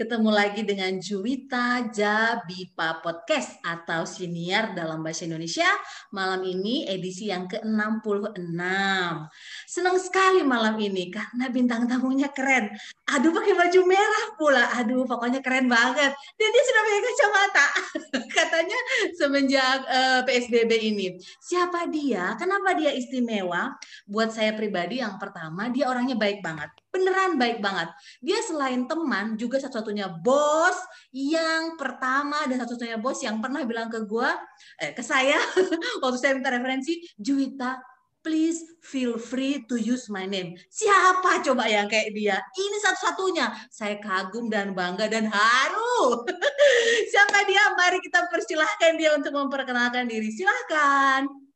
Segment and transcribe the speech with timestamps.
[0.00, 5.68] Ketemu lagi dengan Juwita Jabipa Podcast atau siniar dalam bahasa Indonesia.
[6.08, 8.64] Malam ini edisi yang ke-66.
[9.68, 12.72] Senang sekali malam ini karena bintang tamunya keren.
[13.12, 14.72] Aduh pakai baju merah pula.
[14.80, 16.16] Aduh pokoknya keren banget.
[16.16, 17.66] Dan dia sudah pakai kacamata.
[18.40, 18.78] Katanya
[19.20, 21.06] semenjak uh, eh, PSBB ini.
[21.44, 22.40] Siapa dia?
[22.40, 23.76] Kenapa dia istimewa?
[24.08, 27.88] Buat saya pribadi yang pertama dia orangnya baik banget beneran baik banget.
[28.20, 30.76] Dia selain teman juga satu-satunya bos
[31.14, 34.34] yang pertama dan satu-satunya bos yang pernah bilang ke gua,
[34.82, 35.38] eh, ke saya
[36.02, 37.78] waktu saya minta referensi, Juwita,
[38.20, 40.56] please feel free to use my name.
[40.68, 42.36] Siapa coba yang kayak dia?
[42.36, 43.46] Ini satu-satunya.
[43.72, 46.24] Saya kagum dan bangga dan haru.
[47.12, 47.72] Siapa dia?
[47.76, 50.28] Mari kita persilahkan dia untuk memperkenalkan diri.
[50.28, 51.49] Silahkan.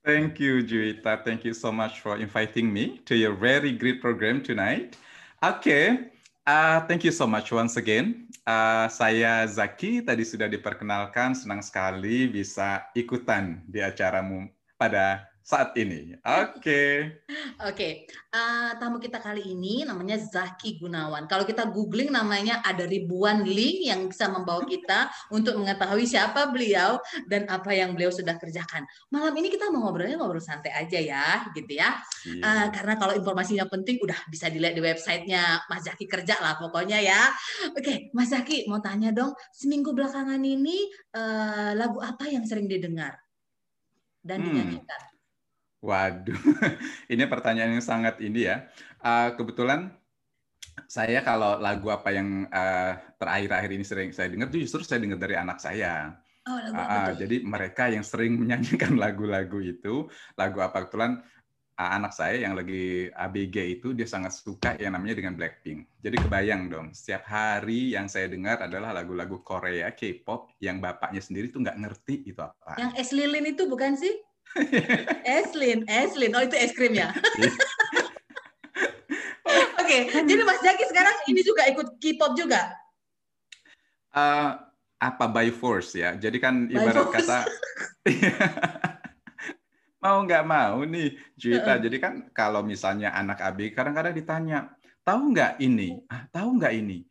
[0.00, 1.20] Thank you, Juwita.
[1.24, 4.96] Thank you so much for inviting me to your very great program tonight.
[5.44, 6.08] Okay,
[6.48, 8.26] uh, thank you so much once again.
[8.48, 14.48] Uh, saya Zaki, tadi sudah diperkenalkan, senang sekali bisa ikutan di acaramu
[14.80, 16.14] pada saat ini.
[16.22, 16.54] Oke.
[16.62, 16.94] Okay.
[17.58, 17.92] Oke, okay.
[18.30, 21.26] uh, tamu kita kali ini namanya Zaki Gunawan.
[21.26, 27.02] Kalau kita googling namanya ada ribuan link yang bisa membawa kita untuk mengetahui siapa beliau
[27.26, 28.86] dan apa yang beliau sudah kerjakan.
[29.10, 31.98] Malam ini kita mau ngobrolnya ngobrol santai aja ya, gitu ya.
[32.30, 32.46] Yeah.
[32.46, 37.02] Uh, karena kalau informasinya penting udah bisa dilihat di websitenya Mas Zaki kerja lah pokoknya
[37.02, 37.26] ya.
[37.74, 40.86] Oke, okay, Mas Zaki mau tanya dong, seminggu belakangan ini
[41.18, 43.18] uh, lagu apa yang sering didengar
[44.20, 44.84] dan hmm.
[45.80, 46.36] Waduh,
[47.12, 48.68] ini pertanyaan yang sangat ini ya.
[49.00, 49.96] Uh, kebetulan
[50.84, 55.40] saya kalau lagu apa yang uh, terakhir-akhir ini sering saya dengar, justru saya dengar dari
[55.40, 56.20] anak saya.
[56.44, 60.04] Oh, lagu apa uh, jadi mereka yang sering menyanyikan lagu-lagu itu,
[60.36, 61.24] lagu apa kebetulan
[61.80, 65.88] uh, anak saya yang lagi ABG itu dia sangat suka yang namanya dengan Blackpink.
[66.04, 71.48] Jadi kebayang dong, setiap hari yang saya dengar adalah lagu-lagu Korea, K-pop yang bapaknya sendiri
[71.48, 72.76] tuh nggak ngerti itu apa.
[72.76, 74.12] Yang Es Lilin itu bukan sih?
[75.24, 76.32] Eslin, Eslin.
[76.34, 77.14] Oh itu es krim ya.
[79.80, 82.70] Oke, okay, jadi Mas Jaki sekarang ini juga ikut K-pop juga?
[84.14, 84.54] Uh,
[85.02, 86.14] apa by force ya?
[86.14, 87.50] Jadi kan ibarat kata
[90.04, 91.74] mau nggak mau nih Juita.
[91.82, 94.70] Jadi kan kalau misalnya anak Abi kadang-kadang ditanya,
[95.02, 95.98] tahu nggak ini?
[96.06, 97.09] Ah, tahu nggak ini?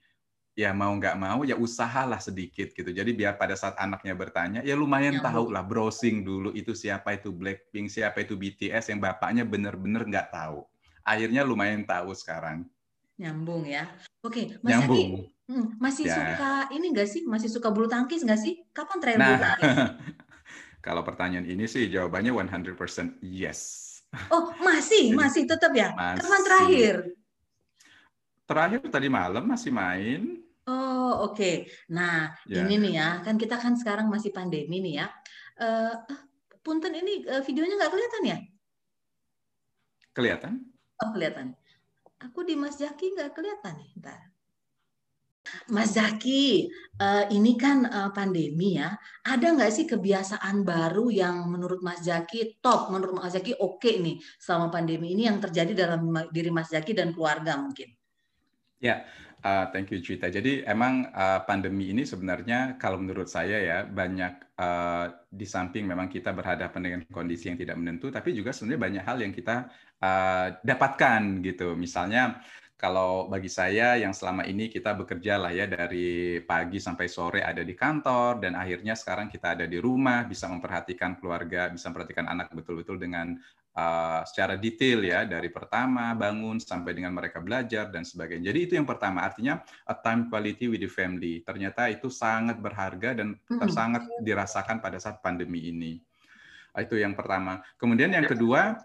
[0.59, 2.91] Ya mau nggak mau ya usahalah sedikit gitu.
[2.91, 5.31] Jadi biar pada saat anaknya bertanya ya lumayan Nyambung.
[5.31, 10.35] tahu lah browsing dulu itu siapa itu Blackpink, siapa itu BTS yang bapaknya bener-bener nggak
[10.35, 10.67] tahu.
[11.07, 12.67] Akhirnya lumayan tahu sekarang.
[13.15, 13.87] Nyambung ya.
[14.19, 15.31] Oke, Mas Nyambung.
[15.47, 16.13] Hmm, masih ya.
[16.13, 17.21] suka ini nggak sih?
[17.23, 18.59] Masih suka bulu tangkis nggak sih?
[18.75, 19.75] Kapan terakhir nah, bulu tangkis?
[20.85, 23.87] kalau pertanyaan ini sih jawabannya 100% yes.
[24.27, 25.95] Oh, masih, masih tetap ya?
[25.95, 26.19] Masih.
[26.19, 26.95] Kapan terakhir?
[28.49, 30.48] Terakhir tadi malam masih main.
[30.69, 31.33] Oh, oke.
[31.33, 31.55] Okay.
[31.89, 32.61] Nah, ya.
[32.61, 35.07] ini nih ya, kan kita kan sekarang masih pandemi nih ya.
[35.57, 35.93] Uh,
[36.61, 38.37] punten ini uh, videonya nggak kelihatan ya?
[40.13, 40.53] Kelihatan.
[41.01, 41.57] Oh, kelihatan.
[42.21, 44.21] Aku di Mas Jaki nggak kelihatan nih, ntar.
[45.73, 46.69] Mas Zaki,
[47.01, 48.93] uh, ini kan uh, pandemi ya.
[49.25, 53.97] Ada nggak sih kebiasaan baru yang menurut Mas Zaki top, menurut Mas Zaki oke okay
[53.97, 57.89] nih selama pandemi ini yang terjadi dalam diri Mas Zaki dan keluarga mungkin?
[58.77, 59.03] Ya,
[59.39, 60.27] Uh, thank you Cita.
[60.27, 66.11] Jadi emang uh, pandemi ini sebenarnya kalau menurut saya ya banyak uh, di samping memang
[66.11, 69.71] kita berhadapan dengan kondisi yang tidak menentu, tapi juga sebenarnya banyak hal yang kita
[70.03, 71.71] uh, dapatkan gitu.
[71.79, 72.43] Misalnya
[72.75, 77.63] kalau bagi saya yang selama ini kita bekerja lah ya dari pagi sampai sore ada
[77.63, 82.51] di kantor dan akhirnya sekarang kita ada di rumah bisa memperhatikan keluarga, bisa memperhatikan anak
[82.51, 83.39] betul-betul dengan
[83.79, 88.51] uh, secara detail ya dari pertama bangun sampai dengan mereka belajar dan sebagainya.
[88.51, 91.39] Jadi itu yang pertama artinya a time quality with the family.
[91.41, 93.69] Ternyata itu sangat berharga dan mm-hmm.
[93.71, 96.03] sangat dirasakan pada saat pandemi ini.
[96.75, 97.63] Itu yang pertama.
[97.79, 98.77] Kemudian yang kedua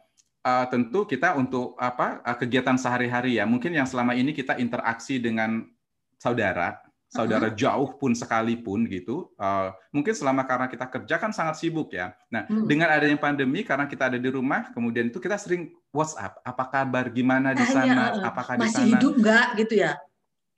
[0.47, 3.45] uh, tentu kita untuk apa uh, kegiatan sehari-hari ya.
[3.45, 5.67] Mungkin yang selama ini kita interaksi dengan
[6.17, 6.84] saudara
[7.15, 12.11] saudara jauh pun sekalipun gitu uh, mungkin selama karena kita kerja kan sangat sibuk ya.
[12.35, 12.67] Nah hmm.
[12.67, 17.07] dengan adanya pandemi karena kita ada di rumah kemudian itu kita sering WhatsApp apa kabar?
[17.15, 18.19] Gimana di sana?
[18.19, 18.89] Ya, apakah masih di sana?
[18.99, 19.47] hidup nggak?
[19.63, 19.95] gitu ya.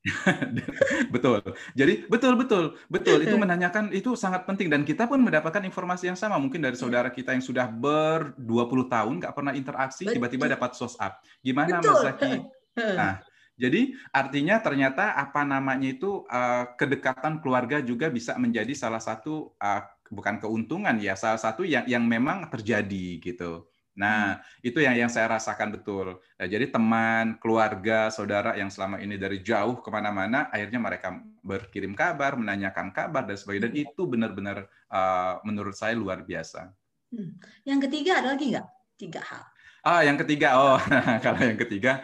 [1.14, 1.42] Betul.
[1.74, 3.18] Jadi betul betul betul.
[3.26, 4.70] Itu menanyakan itu sangat penting.
[4.70, 6.38] Dan kita pun mendapatkan informasi yang sama.
[6.38, 11.18] Mungkin dari saudara kita yang sudah ber 20 tahun nggak pernah interaksi tiba-tiba dapat WhatsApp.
[11.42, 11.90] Gimana betul.
[11.90, 12.32] Mas Zaki?
[12.76, 13.12] Nah,
[13.56, 19.80] jadi artinya ternyata apa namanya itu uh, kedekatan keluarga juga bisa menjadi salah satu uh,
[20.12, 23.64] bukan keuntungan ya, salah satu yang yang memang terjadi gitu.
[23.96, 24.68] Nah, hmm.
[24.68, 26.20] itu yang yang saya rasakan betul.
[26.36, 31.96] Nah, jadi teman, keluarga, saudara yang selama ini dari jauh ke mana-mana, akhirnya mereka berkirim
[31.96, 33.72] kabar, menanyakan kabar dan sebagainya.
[33.72, 33.84] Dan hmm.
[33.88, 36.68] itu benar-benar uh, menurut saya luar biasa.
[37.08, 37.40] Hmm.
[37.64, 38.66] Yang ketiga ada lagi nggak?
[39.00, 39.42] Tiga hal.
[39.86, 40.78] Ah, yang ketiga, oh,
[41.24, 42.02] kalau yang ketiga,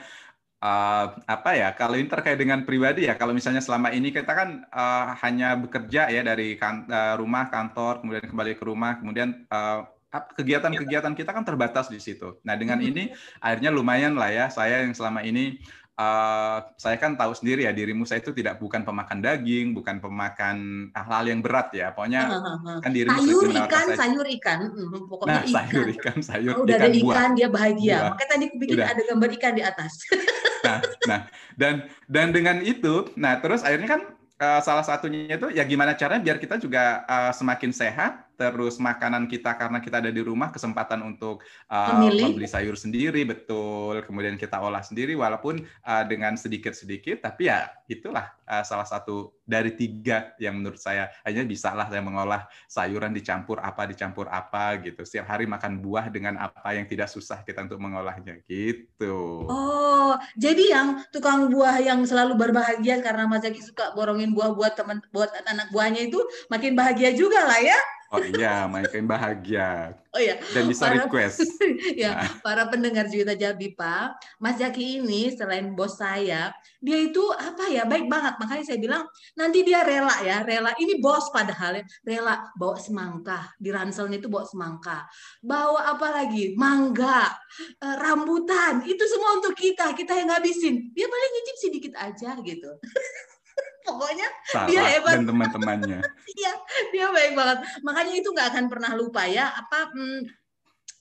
[0.62, 1.68] uh, apa ya?
[1.74, 3.18] Kalau ini terkait dengan pribadi ya.
[3.18, 8.00] Kalau misalnya selama ini kita kan uh, hanya bekerja ya dari kan, uh, rumah, kantor,
[8.00, 12.36] kemudian kembali ke rumah, kemudian uh, kegiatan-kegiatan kita kan terbatas di situ.
[12.44, 12.88] Nah dengan hmm.
[12.92, 13.04] ini
[13.40, 15.56] akhirnya lumayan lah ya saya yang selama ini
[15.96, 20.88] uh, saya kan tahu sendiri ya dirimu saya itu tidak bukan pemakan daging, bukan pemakan
[20.92, 21.96] hal-hal yang berat ya.
[21.96, 22.28] Pokoknya
[22.84, 23.98] kan dirimu sayur ikan, saya...
[24.04, 25.56] sayur ikan, hmm, pokoknya nah, ikan.
[25.56, 27.36] sayur ikan, sayur oh, udah ikan, ada ikan buah.
[27.36, 27.96] dia bahagia.
[27.96, 28.10] Buah.
[28.12, 28.88] Makanya tadi aku bikin udah.
[28.92, 29.92] ada gambar ikan di atas.
[30.64, 31.20] nah, nah
[31.54, 34.02] dan dan dengan itu, nah terus akhirnya kan
[34.42, 39.30] uh, salah satunya itu ya gimana caranya biar kita juga uh, semakin sehat terus makanan
[39.30, 44.02] kita karena kita ada di rumah kesempatan untuk uh, membeli sayur sendiri betul.
[44.02, 49.76] Kemudian kita olah sendiri walaupun uh, dengan sedikit-sedikit tapi ya itulah uh, salah satu dari
[49.76, 51.12] tiga yang menurut saya.
[51.22, 55.06] Hanya bisa lah saya mengolah sayuran dicampur apa dicampur apa gitu.
[55.06, 59.46] Setiap hari makan buah dengan apa yang tidak susah kita untuk mengolahnya gitu.
[59.46, 64.72] Oh jadi yang tukang buah yang selalu berbahagia karena Mas Zaki suka borongin buah buat
[64.74, 67.78] teman buat anak buahnya itu makin bahagia juga lah ya
[68.12, 69.96] Oh iya, makin bahagia.
[70.12, 70.36] Oh iya.
[70.52, 71.40] Dan bisa para, request.
[72.04, 72.28] ya, nah.
[72.44, 74.20] para pendengar Juwita Jabi, Pak.
[74.36, 78.36] Mas Jaki ini selain bos saya, dia itu apa ya, baik banget.
[78.36, 80.76] Makanya saya bilang, nanti dia rela ya, rela.
[80.76, 83.48] Ini bos padahal ya, rela bawa semangka.
[83.56, 85.08] Di ranselnya itu bawa semangka.
[85.40, 86.52] Bawa apa lagi?
[86.52, 87.32] Mangga,
[87.80, 88.84] eh, rambutan.
[88.84, 90.92] Itu semua untuk kita, kita yang ngabisin.
[90.92, 92.76] Dia paling ngicip sedikit aja gitu.
[93.82, 95.14] pokoknya Salah dia hebat.
[95.18, 95.98] dan teman-temannya.
[96.32, 96.52] Iya
[96.94, 97.58] dia baik banget.
[97.84, 100.20] Makanya itu nggak akan pernah lupa ya apa hmm,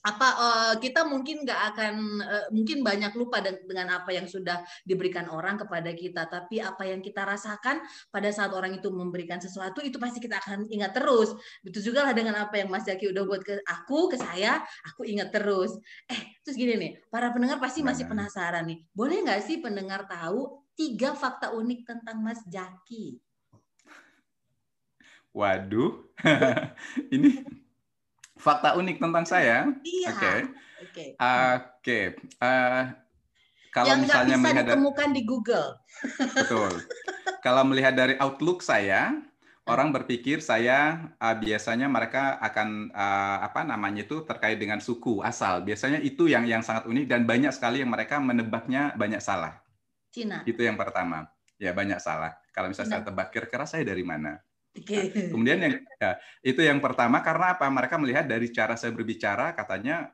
[0.02, 5.30] apa uh, kita mungkin nggak akan uh, mungkin banyak lupa dengan apa yang sudah diberikan
[5.30, 6.26] orang kepada kita.
[6.26, 7.78] Tapi apa yang kita rasakan
[8.10, 11.30] pada saat orang itu memberikan sesuatu itu pasti kita akan ingat terus.
[11.62, 14.58] Betul juga lah dengan apa yang Mas Jaki udah buat ke aku ke saya
[14.90, 15.70] aku ingat terus.
[16.10, 18.82] Eh terus gini nih para pendengar pasti masih penasaran nih.
[18.90, 23.20] Boleh nggak sih pendengar tahu tiga fakta unik tentang Mas Jaki.
[25.32, 26.12] Waduh,
[27.14, 27.40] ini
[28.36, 29.64] fakta unik tentang saya.
[29.80, 30.08] Iya.
[30.12, 30.20] Oke.
[30.20, 30.38] Okay.
[30.42, 31.08] Oke.
[31.80, 32.04] Okay.
[32.36, 32.82] Uh, eh,
[33.72, 35.68] kalau yang misalnya bisa melihat ditemukan di Google.
[36.36, 36.72] Betul.
[37.44, 39.16] kalau melihat dari outlook saya,
[39.64, 45.64] orang berpikir saya uh, biasanya mereka akan uh, apa namanya itu terkait dengan suku asal.
[45.64, 49.61] Biasanya itu yang yang sangat unik dan banyak sekali yang mereka menebaknya banyak salah.
[50.12, 50.44] Cina.
[50.44, 51.24] Itu yang pertama.
[51.56, 52.36] Ya banyak salah.
[52.52, 54.36] Kalau misalnya saya tebak kira-kira saya dari mana.
[54.72, 55.12] Okay.
[55.12, 56.10] Nah, kemudian yang ya,
[56.40, 57.68] itu yang pertama karena apa?
[57.68, 60.08] Mereka melihat dari cara saya berbicara katanya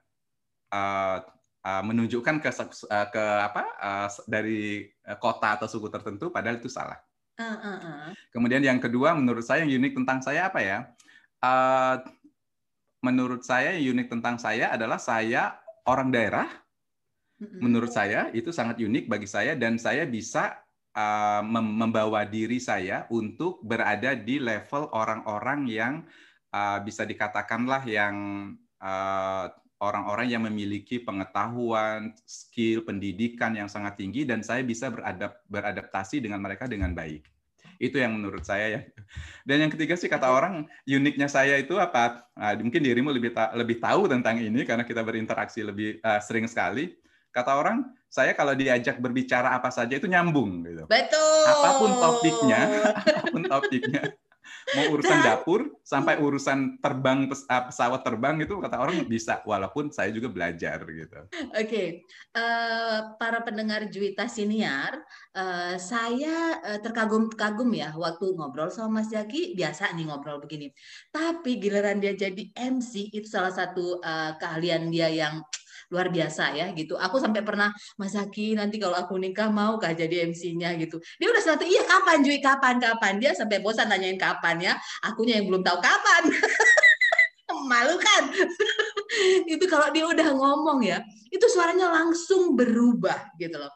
[0.75, 1.23] uh,
[1.63, 4.91] uh, menunjukkan ke uh, ke apa uh, dari
[5.23, 6.99] kota atau suku tertentu padahal itu salah.
[7.39, 8.11] Uh, uh, uh.
[8.35, 10.79] Kemudian yang kedua menurut saya yang unik tentang saya apa ya?
[11.39, 12.03] Uh,
[12.99, 15.55] menurut saya yang unik tentang saya adalah saya
[15.87, 16.51] orang daerah
[17.39, 20.59] Menurut saya itu sangat unik bagi saya dan saya bisa
[20.99, 25.95] uh, membawa diri saya untuk berada di level orang-orang yang
[26.51, 28.15] uh, bisa dikatakanlah yang
[28.83, 29.47] uh,
[29.79, 36.43] orang-orang yang memiliki pengetahuan, skill, pendidikan yang sangat tinggi dan saya bisa beradap beradaptasi dengan
[36.43, 37.23] mereka dengan baik.
[37.79, 38.81] Itu yang menurut saya ya.
[39.47, 42.27] Dan yang ketiga sih kata orang uniknya saya itu apa?
[42.35, 46.51] Nah, mungkin dirimu lebih ta lebih tahu tentang ini karena kita berinteraksi lebih uh, sering
[46.51, 46.99] sekali
[47.33, 50.89] kata orang saya kalau diajak berbicara apa saja itu nyambung gitu.
[50.89, 51.45] Betul.
[51.45, 52.61] Apa pun topiknya,
[53.05, 54.03] apa pun topiknya.
[54.77, 60.13] Mau urusan dapur sampai urusan terbang ah, pesawat terbang itu kata orang bisa walaupun saya
[60.13, 61.25] juga belajar gitu.
[61.53, 61.65] Oke.
[61.65, 61.89] Okay.
[62.33, 65.01] Uh, eh, para pendengar Juwita Siniar,
[65.37, 70.73] uh, saya uh, terkagum-kagum ya waktu ngobrol sama Mas Jaki, biasa nih ngobrol begini.
[71.13, 75.41] Tapi giliran dia jadi MC itu salah satu uh, keahlian dia yang
[75.89, 76.95] luar biasa ya gitu.
[77.01, 81.01] Aku sampai pernah Mas Zaki nanti kalau aku nikah mau kah jadi MC-nya gitu.
[81.17, 84.73] Dia udah satu iya kapan Jui kapan kapan dia sampai bosan nanyain kapan ya.
[85.05, 86.23] Akunya yang belum tahu kapan.
[87.71, 88.29] Malu kan?
[89.53, 91.01] itu kalau dia udah ngomong ya,
[91.33, 93.73] itu suaranya langsung berubah gitu loh.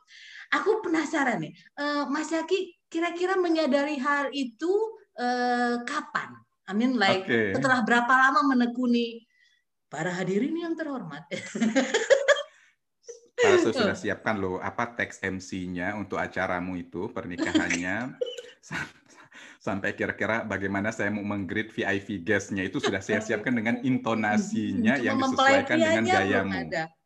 [0.52, 4.69] Aku penasaran nih, uh, Mas Zaki kira-kira menyadari hal itu
[5.16, 6.37] uh, kapan?
[6.69, 7.57] I mean like okay.
[7.57, 9.25] setelah berapa lama menekuni
[9.93, 11.29] para hadirin yang terhormat.
[13.43, 18.17] Saya sudah siapkan loh apa teks MC-nya untuk acaramu itu pernikahannya.
[19.63, 25.07] sampai kira-kira bagaimana saya mau menggrid VIP guestnya itu sudah saya siapkan dengan intonasinya Cuma
[25.07, 26.61] yang disesuaikan dengan gayamu.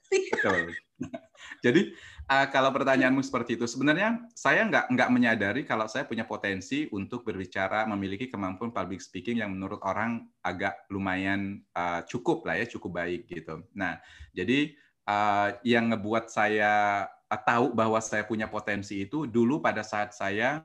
[0.09, 0.73] Betul.
[1.64, 1.93] Jadi
[2.26, 7.23] uh, kalau pertanyaanmu seperti itu, sebenarnya saya nggak nggak menyadari kalau saya punya potensi untuk
[7.23, 13.02] berbicara, memiliki kemampuan public speaking yang menurut orang agak lumayan uh, cukup lah ya, cukup
[13.02, 13.62] baik gitu.
[13.75, 13.99] Nah,
[14.35, 14.75] jadi
[15.06, 20.62] uh, yang ngebuat saya tahu bahwa saya punya potensi itu dulu pada saat saya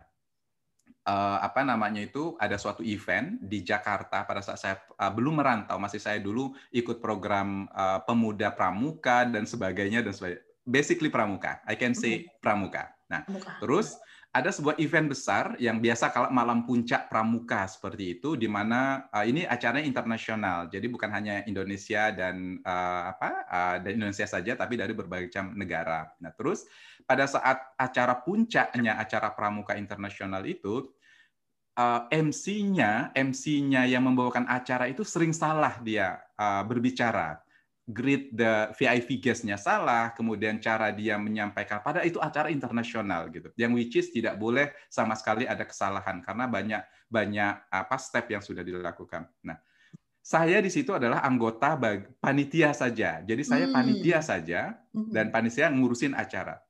[1.05, 5.81] uh, apa namanya itu ada suatu event di Jakarta pada saat saya uh, belum merantau
[5.81, 11.59] masih saya dulu ikut program uh, pemuda pramuka dan sebagainya dan sebagainya basically pramuka.
[11.65, 12.91] I can say pramuka.
[13.09, 13.59] Nah Muka.
[13.59, 13.97] terus
[14.31, 19.27] ada sebuah event besar yang biasa kalau malam puncak pramuka seperti itu di mana uh,
[19.27, 20.71] ini acaranya internasional.
[20.71, 25.51] Jadi bukan hanya Indonesia dan uh, apa uh, dan Indonesia saja tapi dari berbagai macam
[25.59, 26.07] negara.
[26.23, 26.63] Nah terus
[27.03, 30.87] pada saat acara puncaknya acara pramuka internasional itu
[31.75, 37.43] uh, MC-nya MC-nya yang membawakan acara itu sering salah dia uh, berbicara
[37.91, 43.51] greet the VIP guest-nya salah, kemudian cara dia menyampaikan pada itu acara internasional gitu.
[43.59, 46.81] Yang which is tidak boleh sama sekali ada kesalahan karena banyak
[47.11, 49.27] banyak apa step yang sudah dilakukan.
[49.43, 49.59] Nah,
[50.23, 53.19] saya di situ adalah anggota bag, panitia saja.
[53.21, 53.75] Jadi saya Hmm.
[53.75, 55.11] panitia saja Mhm.
[55.11, 56.61] dan panitia ngurusin acara.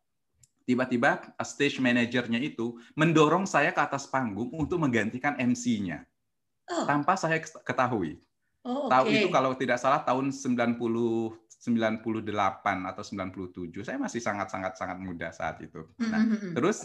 [0.63, 6.05] Tiba-tiba uh, stage manajernya itu mendorong saya ke atas panggung untuk menggantikan MC-nya
[6.71, 8.23] Oh, tanpa saya ketahui.
[8.65, 9.15] Oh, Tahu oke.
[9.15, 10.77] itu kalau tidak salah tahun 90
[11.61, 13.85] 98 atau 97.
[13.85, 15.85] Saya masih sangat-sangat sangat muda saat itu.
[16.01, 16.57] Nah, Mhm.
[16.57, 16.81] terus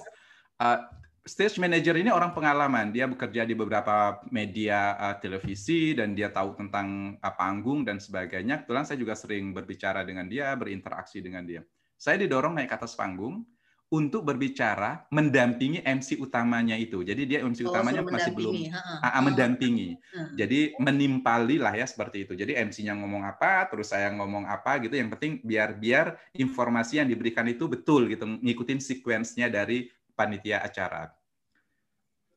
[0.61, 0.85] uh,
[1.25, 2.93] stage manager ini orang pengalaman.
[2.93, 8.63] Dia bekerja di beberapa media uh, televisi dan dia tahu tentang uh, panggung dan sebagainya.
[8.63, 11.65] Kebetulan saya juga sering berbicara dengan dia, berinteraksi dengan dia.
[11.97, 13.41] Saya didorong naik ke atas panggung
[13.87, 17.07] untuk berbicara mendampingi MC utamanya itu.
[17.07, 18.95] Jadi dia MC Oh, utamanya masih belum mendampingi, ha-ha.
[18.99, 19.89] Ah, ah, mendampingi.
[20.35, 22.35] Jadi menimpali lah ya seperti itu.
[22.35, 24.99] Jadi MC-nya ngomong apa, terus saya ngomong apa gitu.
[24.99, 29.87] Yang penting biar biar informasi yang diberikan itu betul gitu, ngikutin sequence-nya dari
[30.19, 31.15] panitia acara.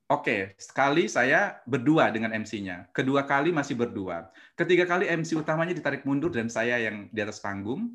[0.10, 2.90] Oke, sekali saya berdua dengan MC-nya.
[2.94, 4.34] Kedua kali masih berdua.
[4.58, 7.94] Ketiga kali MC utamanya ditarik mundur dan saya yang di atas panggung.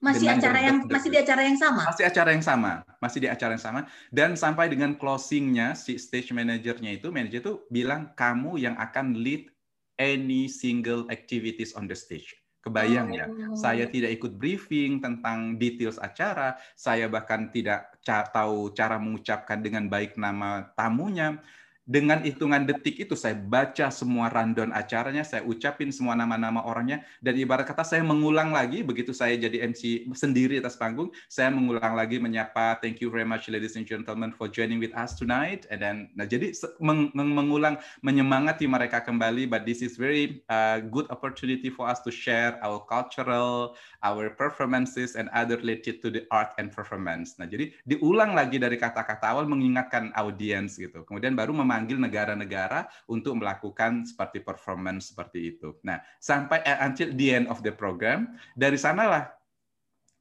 [0.00, 0.94] Masih dengan acara yang berdek-dek.
[0.96, 1.82] masih di acara yang sama.
[1.84, 3.80] Masih acara yang sama, masih di acara yang sama.
[4.08, 9.52] Dan sampai dengan closing-nya si stage manajernya itu, manajer itu bilang kamu yang akan lead
[10.00, 12.32] any single activities on the stage.
[12.60, 13.56] Kebayang ya, Oh.
[13.56, 19.88] saya tidak ikut briefing tentang details acara, saya bahkan tidak ca- tahu cara mengucapkan dengan
[19.88, 21.40] baik nama tamunya.
[21.88, 27.32] Dengan hitungan detik itu saya baca semua rundown acaranya, saya ucapin semua nama-nama orangnya, dan
[27.40, 32.20] ibarat kata saya mengulang lagi begitu saya jadi MC sendiri atas panggung, saya mengulang lagi
[32.20, 35.96] menyapa thank you very much ladies and gentlemen for joining with us tonight, and then
[36.12, 36.52] nah jadi
[36.84, 42.04] meng- meng- mengulang menyemangati mereka kembali, but this is very uh, good opportunity for us
[42.04, 47.40] to share our cultural, our performances and other related to the art and performance.
[47.40, 53.40] Nah jadi diulang lagi dari kata-kata awal mengingatkan audiens gitu, kemudian baru memanggil negara-negara untuk
[53.40, 55.80] melakukan seperti performance seperti itu.
[55.80, 59.32] Nah sampai uh, until the end of the program, dari sanalah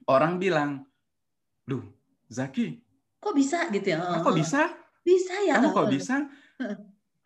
[0.08, 0.88] orang bilang,
[1.68, 1.84] duh
[2.32, 2.80] Zaki,
[3.20, 4.00] Kok bisa gitu ya?
[4.00, 4.72] ah, kok bisa?
[5.04, 5.60] Bisa ya.
[5.60, 6.24] Kamu kok bisa?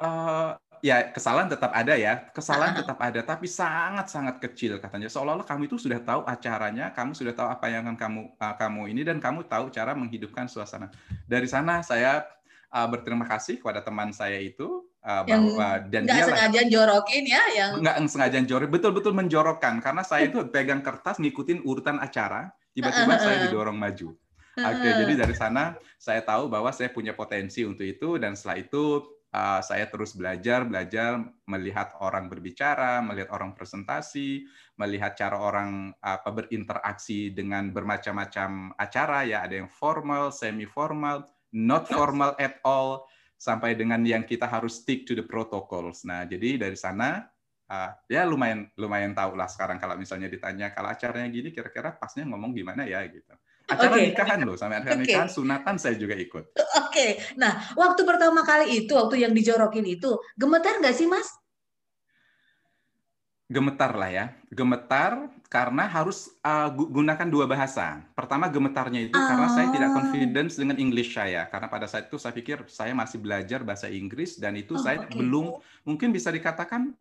[0.01, 2.79] Eh, ya kesalahan tetap ada ya, kesalahan Ah.
[2.81, 5.05] tetap ada, tapi sangat-sangat kecil katanya.
[5.05, 8.81] Seolah-olah kamu itu sudah tahu acaranya, kamu sudah tahu apa yang akan kamu uh, kamu
[8.89, 10.89] ini dan kamu tahu cara menghidupkan suasana.
[11.29, 12.25] Dari sana saya
[12.73, 17.23] uh, berterima kasih kepada teman saya itu uh, Yang bahwa dan Nggak dia sengaja jorokin
[17.29, 19.77] ya yang nggak sengaja jorok, betul-betul menjorokkan.
[19.79, 24.17] Karena saya itu pegang kertas ngikutin urutan acara, tiba-tiba saya didorong maju.
[24.53, 29.01] Oke, jadi dari sana saya tahu bahwa saya punya potensi untuk itu dan setelah itu
[29.33, 34.45] uh, saya terus belajar, belajar melihat orang berbicara, melihat orang presentasi,
[34.77, 39.25] melihat cara orang apa berinteraksi dengan bermacam-macam acara.
[39.25, 43.05] Ya, ada yang formal, semi formal, not formal at all
[43.37, 46.03] sampai dengan yang kita harus stick to the protocols.
[46.07, 47.21] Nah, jadi dari sana
[47.69, 52.25] uh, ya lumayan lumayan tahu lah sekarang kalau misalnya ditanya kalau acaranya gini kira-kira pasnya
[52.27, 53.35] ngomong gimana ya gitu.
[53.63, 54.11] Acara Oke.
[54.11, 55.07] nikahan loh, sampai acara Oke.
[55.07, 56.51] nikahan sunatan saya juga ikut.
[56.83, 61.31] Oke, nah waktu pertama kali itu, waktu yang dijorokin itu, gemetar nggak sih Mas?
[63.47, 68.01] Gemetar lah ya, gemetar karena harus uh, gu- gunakan dua bahasa.
[68.17, 69.95] Pertama gemetarnya itu karena saya tidak Ah.
[70.01, 74.41] confidence dengan English saya, karena pada saat itu saya pikir saya masih belajar bahasa Inggris
[74.41, 75.13] dan itu Oh, saya oke.
[75.13, 75.53] belum
[75.85, 76.97] mungkin bisa dikatakan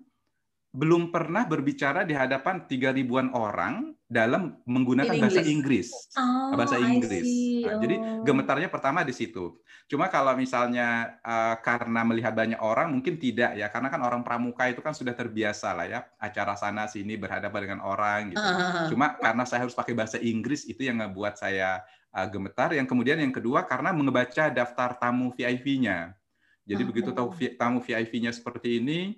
[0.73, 5.89] belum pernah berbicara di hadapan tiga ribuan orang dalam menggunakan bahasa Inggris,
[6.21, 7.25] oh, bahasa Inggris.
[7.65, 7.81] Nah, oh.
[7.81, 7.97] Jadi
[8.29, 9.57] gemetarnya pertama di situ.
[9.89, 14.69] Cuma kalau misalnya uh, karena melihat banyak orang mungkin tidak ya, karena kan orang pramuka
[14.69, 18.45] itu kan sudah terbiasa lah ya acara sana sini berhadapan dengan orang gitu.
[18.45, 18.93] Uh.
[18.93, 21.81] Cuma karena saya harus pakai bahasa Inggris itu yang ngebuat saya
[22.13, 22.77] uh, gemetar.
[22.77, 26.13] Yang kemudian yang kedua karena membaca daftar tamu VIP-nya.
[26.69, 26.87] Jadi uh.
[26.93, 29.17] begitu tahu tamu VIP-nya seperti ini,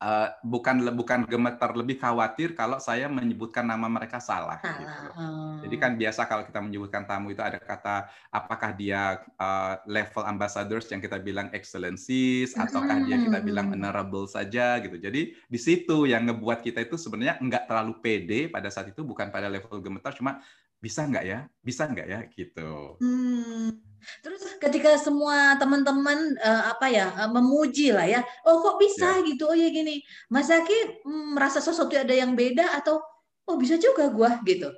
[0.00, 4.60] uh, bukan bukan gemetar lebih khawatir kalau saya menyebutkan nama mereka salah.
[4.60, 4.76] salah.
[4.80, 5.08] Gitu.
[5.16, 5.56] Hmm.
[5.64, 10.88] Jadi kan biasa kalau kita menyebutkan tamu itu ada kata apakah dia uh, level ambassadors
[10.92, 13.80] yang kita bilang excellencies ataukah dia kita bilang hmm.
[13.80, 14.96] honorable saja gitu.
[15.00, 19.32] Jadi di situ yang ngebuat kita itu sebenarnya nggak terlalu pede pada saat itu bukan
[19.32, 20.40] pada level gemetar cuma
[20.76, 23.00] bisa nggak ya bisa nggak ya gitu.
[23.00, 23.95] Hmm.
[24.22, 29.26] Terus ketika semua teman-teman uh, apa ya uh, memuji lah ya, oh kok bisa ya.
[29.26, 33.02] gitu, oh ya gini, Mas Zaki mm, merasa sesuatu ada yang beda atau
[33.46, 34.70] oh bisa juga gua gitu.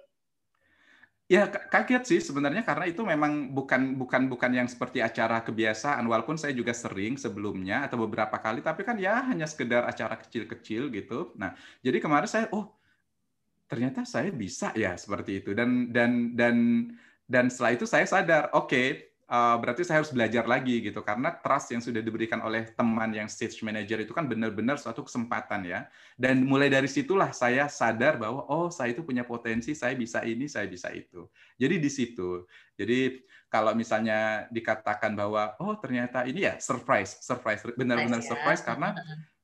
[1.29, 6.41] Ya kaget sih sebenarnya karena itu memang bukan bukan bukan yang seperti acara kebiasaan walaupun
[6.41, 11.37] saya juga sering sebelumnya atau beberapa kali tapi kan ya hanya sekedar acara kecil-kecil gitu.
[11.37, 11.53] Nah,
[11.85, 12.73] jadi kemarin saya oh
[13.69, 16.57] ternyata saya bisa ya seperti itu dan dan dan
[17.29, 21.05] dan setelah itu saya sadar oke okay, uh, berarti saya harus belajar lagi gitu.
[21.05, 25.69] Karena trust yang sudah diberikan oleh teman yang stage manager itu kan benar-benar suatu kesempatan
[25.69, 25.87] ya.
[26.17, 30.49] Dan mulai dari situlah saya sadar bahwa oh saya itu punya potensi saya bisa ini
[30.49, 31.29] saya bisa itu.
[31.61, 33.19] Jadi di situ jadi
[33.51, 38.67] kalau misalnya dikatakan bahwa oh ternyata ini ya surprise surprise benar-benar surprise ya.
[38.73, 38.95] karena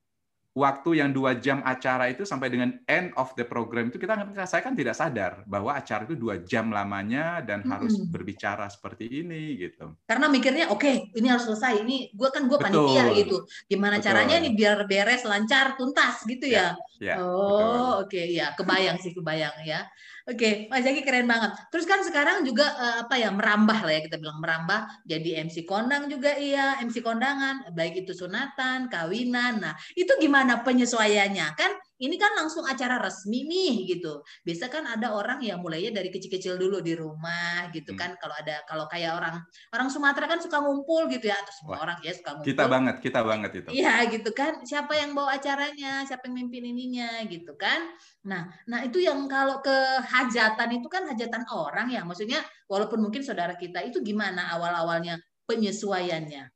[0.55, 4.15] waktu yang dua jam acara itu sampai dengan end of the program itu kita
[4.47, 7.69] saya kan tidak sadar bahwa acara itu dua jam lamanya dan hmm.
[7.75, 9.91] harus berbicara seperti ini gitu.
[10.07, 14.07] Karena mikirnya oke okay, ini harus selesai ini gue kan gue panitia gitu gimana Betul.
[14.07, 16.71] caranya ini biar beres lancar tuntas gitu ya.
[17.03, 19.83] ya, ya oh oke okay, ya kebayang sih kebayang ya.
[20.25, 21.53] Oke, Mas Jaki keren banget.
[21.69, 25.69] Terus kan sekarang juga uh, apa ya merambah lah ya kita bilang merambah jadi MC
[25.69, 29.61] kondang juga iya, MC kondangan, baik itu sunatan, kawinan.
[29.61, 31.47] Nah, itu gimana penyesuaiannya?
[31.53, 34.19] Kan ini kan langsung acara resmi nih gitu.
[34.43, 37.99] Biasa kan ada orang yang mulainya dari kecil-kecil dulu di rumah gitu hmm.
[37.99, 38.11] kan.
[38.19, 39.35] Kalau ada kalau kayak orang
[39.71, 41.39] orang Sumatera kan suka ngumpul gitu ya.
[41.39, 42.51] Atau semua Wah, orang ya suka ngumpul.
[42.51, 43.69] Kita banget, kita banget itu.
[43.71, 44.53] Iya gitu kan.
[44.67, 47.95] Siapa yang bawa acaranya, siapa yang mimpin ininya gitu kan.
[48.27, 52.03] Nah, nah itu yang kalau ke hajatan itu kan hajatan orang ya.
[52.03, 55.15] Maksudnya walaupun mungkin saudara kita itu gimana awal-awalnya
[55.47, 56.54] penyesuaiannya?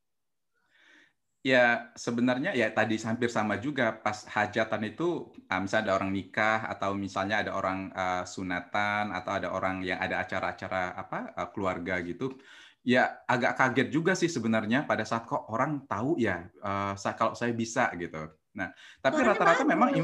[1.40, 6.68] Ya sebenarnya ya tadi hampir sama juga pas hajatan itu ah, misalnya ada orang nikah
[6.68, 12.04] atau misalnya ada orang uh, sunatan atau ada orang yang ada acara-acara apa uh, keluarga
[12.04, 12.36] gitu
[12.84, 17.56] ya agak kaget juga sih sebenarnya pada saat kok orang tahu ya uh, kalau saya
[17.56, 18.20] bisa gitu.
[18.60, 19.96] Nah tapi rata-rata memang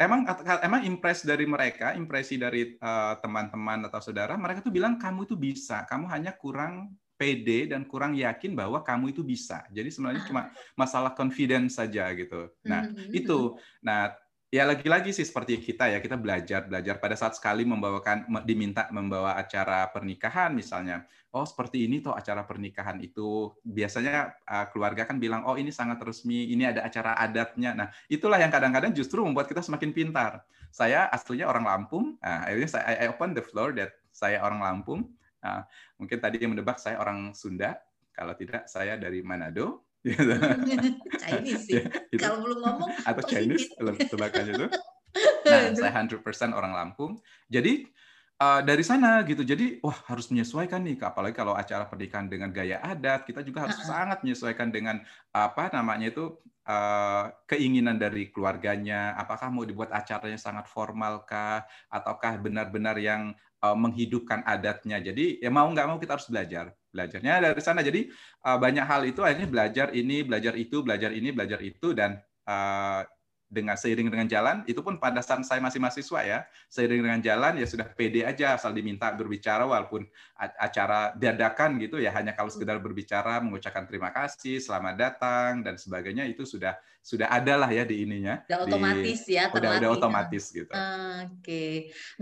[0.00, 0.20] emang
[0.64, 2.80] emang impress dari mereka impresi dari
[3.20, 7.86] teman-teman uh, atau saudara mereka tuh bilang kamu itu bisa kamu hanya kurang pede dan
[7.86, 9.62] kurang yakin bahwa kamu itu bisa.
[9.70, 12.50] Jadi sebenarnya cuma masalah confidence saja gitu.
[12.66, 13.14] Nah, mm-hmm.
[13.14, 13.54] itu.
[13.78, 14.10] Nah,
[14.50, 19.38] ya lagi-lagi sih seperti kita ya, kita belajar belajar pada saat sekali membawakan diminta membawa
[19.38, 21.06] acara pernikahan misalnya.
[21.30, 23.54] Oh, seperti ini toh acara pernikahan itu.
[23.62, 28.42] Biasanya uh, keluarga kan bilang, "Oh, ini sangat resmi, ini ada acara adatnya." Nah, itulah
[28.42, 30.42] yang kadang-kadang justru membuat kita semakin pintar.
[30.74, 32.18] Saya aslinya orang Lampung.
[32.18, 35.06] Nah, akhirnya saya I open the floor that saya orang Lampung
[35.42, 35.66] Nah,
[35.98, 37.76] mungkin tadi yang menebak saya orang Sunda,
[38.14, 39.84] kalau tidak saya dari Manado.
[41.22, 41.78] Chinese sih.
[41.82, 42.22] Ya, gitu.
[42.22, 43.70] Kalau belum ngomong atau Chinese
[44.10, 44.66] tebakannya itu.
[45.46, 46.18] Nah, saya 100%
[46.54, 47.18] orang Lampung.
[47.46, 47.86] Jadi
[48.42, 49.46] uh, dari sana gitu.
[49.46, 53.78] Jadi wah harus menyesuaikan nih apalagi kalau acara pernikahan dengan gaya adat, kita juga harus
[53.78, 53.88] uh -uh.
[53.88, 54.98] sangat menyesuaikan dengan
[55.30, 56.34] apa namanya itu
[56.66, 63.76] uh, keinginan dari keluarganya, apakah mau dibuat acaranya sangat formal kah ataukah benar-benar yang uh,
[63.78, 64.98] menghidupkan adatnya.
[64.98, 66.74] Jadi ya mau nggak mau kita harus belajar.
[66.92, 67.80] Belajarnya dari sana.
[67.80, 68.10] Jadi
[68.44, 73.06] uh, banyak hal itu akhirnya belajar ini, belajar itu, belajar ini, belajar itu dan uh,
[73.52, 76.38] dengan seiring dengan jalan itu pun pada saat saya masih mahasiswa ya
[76.72, 80.08] seiring dengan jalan ya sudah pede aja asal diminta berbicara walaupun
[80.40, 86.24] acara dadakan gitu ya hanya kalau sekedar berbicara mengucapkan terima kasih selamat datang dan sebagainya
[86.24, 88.46] itu sudah sudah ada lah ya di ininya.
[88.46, 90.70] Udah otomatis di, ya, udah, udah otomatis gitu.
[90.70, 91.70] Oke, okay.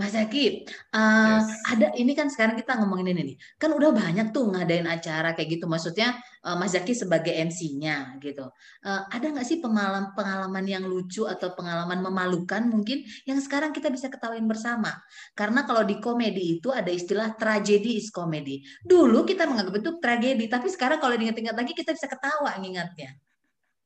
[0.00, 0.64] Mas Zaki,
[0.96, 1.48] uh, yes.
[1.68, 5.60] ada ini kan sekarang kita ngomongin ini nih, kan udah banyak tuh ngadain acara kayak
[5.60, 5.68] gitu.
[5.68, 6.16] Maksudnya
[6.48, 8.48] uh, Mas Zaki sebagai MC-nya gitu.
[8.80, 13.92] Uh, ada nggak sih pengalaman pengalaman yang lucu atau pengalaman memalukan mungkin yang sekarang kita
[13.92, 14.96] bisa ketahuin bersama?
[15.36, 18.64] Karena kalau di komedi itu ada istilah tragedi is comedy.
[18.80, 23.12] Dulu kita menganggap itu tragedi, tapi sekarang kalau diingat-ingat lagi kita bisa ketawa ngingatnya.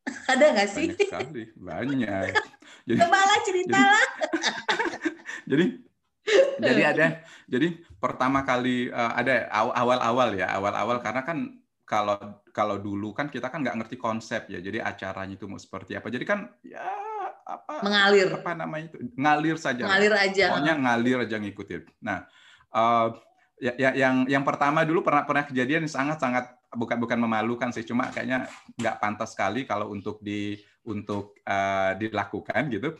[0.32, 0.86] Ada nggak sih?
[0.92, 2.32] Banyak sekali, banyak.
[2.88, 4.08] Jadi, Kepala ceritalah.
[5.50, 5.66] Jadi,
[6.24, 7.06] jadi jadi ada
[7.44, 7.68] jadi
[8.00, 12.16] pertama kali uh, ada awal-awal ya awal-awal karena kan kalau
[12.48, 16.08] kalau dulu kan kita kan nggak ngerti konsep ya jadi acaranya itu mau seperti apa
[16.08, 16.80] jadi kan ya
[17.44, 22.24] apa mengalir apa namanya itu ngalir saja ngalir aja pokoknya ngalir aja ngikutin nah
[22.72, 23.12] uh,
[23.60, 27.86] ya, ya yang yang pertama dulu pernah pernah kejadian sangat sangat bukan bukan memalukan sih
[27.86, 32.94] cuma kayaknya nggak pantas sekali kalau untuk di untuk uh, dilakukan gitu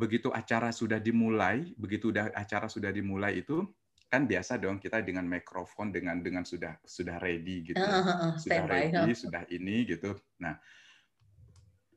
[0.00, 3.68] begitu acara sudah dimulai, begitu udah acara sudah dimulai itu
[4.10, 7.78] kan biasa dong kita dengan mikrofon dengan dengan sudah sudah ready gitu.
[7.78, 9.14] Uh, uh, uh, sudah ready, uh.
[9.14, 10.16] sudah ini gitu.
[10.42, 10.58] Nah,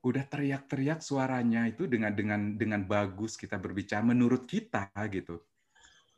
[0.04, 5.42] udah teriak-teriak suaranya itu dengan dengan dengan bagus kita berbicara menurut kita gitu.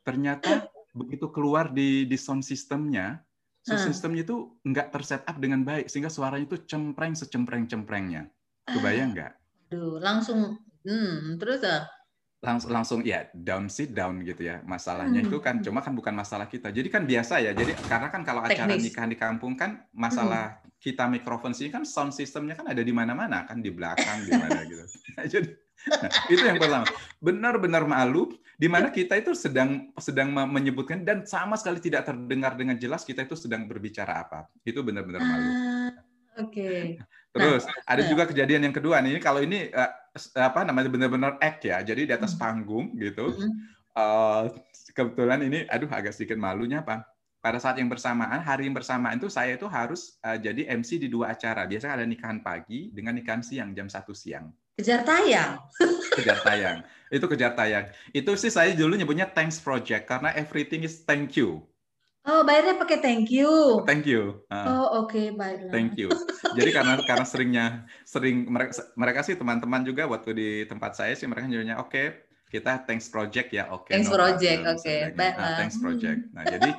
[0.04, 2.44] Ternyata begitu keluar di di sound
[3.66, 8.30] systemnya, sound systemnya itu nggak terset up dengan baik sehingga suaranya itu cempreng secempreng-cemprengnya.
[8.62, 9.32] Kebayang nggak?
[9.74, 11.82] Aduh, langsung Hmm, terus ya?
[12.44, 15.28] langsung langsung ya down sit down gitu ya masalahnya hmm.
[15.32, 18.44] itu kan cuma kan bukan masalah kita jadi kan biasa ya jadi karena kan kalau
[18.44, 18.92] acara Teknis.
[18.92, 20.78] nikahan di kampung kan masalah hmm.
[20.78, 24.62] kita mikrofon sih kan sound systemnya kan ada di mana-mana kan di belakang di mana
[24.68, 24.84] gitu
[25.32, 25.48] jadi
[25.88, 26.86] nah, itu yang pertama
[27.20, 32.80] benar-benar malu di mana kita itu sedang sedang menyebutkan dan sama sekali tidak terdengar dengan
[32.80, 35.52] jelas kita itu sedang berbicara apa itu benar-benar malu ah,
[36.40, 36.96] oke okay.
[37.36, 38.08] terus nah, ada nah.
[38.08, 39.92] juga kejadian yang kedua nih kalau ini uh,
[40.36, 41.80] apa namanya benar-benar act ya.
[41.84, 42.40] Jadi di atas hmm.
[42.40, 43.36] panggung gitu.
[43.96, 44.52] Uh,
[44.92, 47.04] kebetulan ini aduh agak sedikit malunya apa?
[47.40, 51.06] Pada saat yang bersamaan, hari yang bersamaan itu saya itu harus uh, jadi MC di
[51.06, 51.68] dua acara.
[51.68, 54.50] Biasanya ada nikahan pagi dengan nikahan siang jam satu siang.
[54.76, 55.56] Kejar tayang.
[56.20, 56.78] kejar tayang.
[57.08, 57.88] Itu kejar tayang.
[58.12, 61.64] Itu sih saya dulu nyebutnya thanks project karena everything is thank you.
[62.26, 63.80] Oh, bayarnya pakai thank you.
[63.86, 64.42] Thank you.
[64.50, 65.70] Uh, oh, oke, okay, baiklah.
[65.70, 66.10] Thank you.
[66.58, 67.66] Jadi karena karena seringnya
[68.02, 72.26] sering mereka mereka sih teman-teman juga waktu di tempat saya sih mereka nyuruhnya oke, okay,
[72.50, 73.86] kita thanks project ya, oke.
[73.86, 74.82] Okay, thanks no project, oke.
[74.82, 74.98] Okay.
[75.14, 76.20] Nah, thanks project.
[76.34, 76.70] Nah, jadi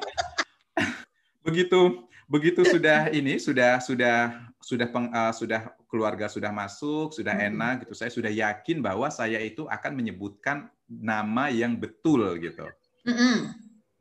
[1.47, 1.81] begitu
[2.27, 7.47] begitu sudah ini sudah sudah sudah peng, uh, sudah keluarga sudah masuk, sudah hmm.
[7.51, 7.93] enak gitu.
[7.95, 12.67] Saya sudah yakin bahwa saya itu akan menyebutkan nama yang betul gitu.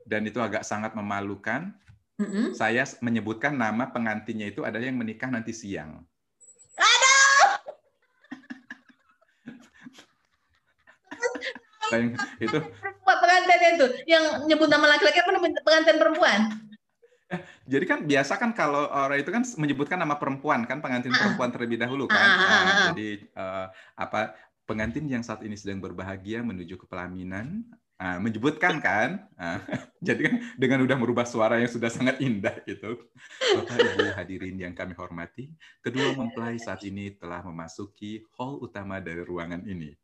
[0.06, 1.74] dan itu agak sangat memalukan.
[2.56, 6.00] Saya menyebutkan nama pengantinnya itu ada yang menikah nanti siang.
[6.80, 7.36] Aduh!
[12.42, 12.58] itu
[13.06, 15.30] pengantin itu yang nyebut nama laki-laki apa
[15.62, 16.65] pengantin perempuan?
[17.32, 17.40] Eh,
[17.72, 21.18] jadi kan biasa kan kalau orang itu kan menyebutkan nama perempuan kan pengantin ah.
[21.18, 22.26] perempuan terlebih dahulu kan.
[22.26, 22.86] Ah, ah, ah, ah.
[22.92, 23.66] jadi uh,
[23.98, 24.20] apa
[24.66, 29.56] pengantin yang saat ini sedang berbahagia menuju ke pelaminan Nah, menyebutkan kan, nah,
[30.04, 33.08] jadi kan dengan udah merubah suara yang sudah sangat indah gitu.
[33.56, 35.48] Bapak Ibu hadirin yang kami hormati,
[35.80, 39.96] kedua mempelai saat ini telah memasuki hall utama dari ruangan ini.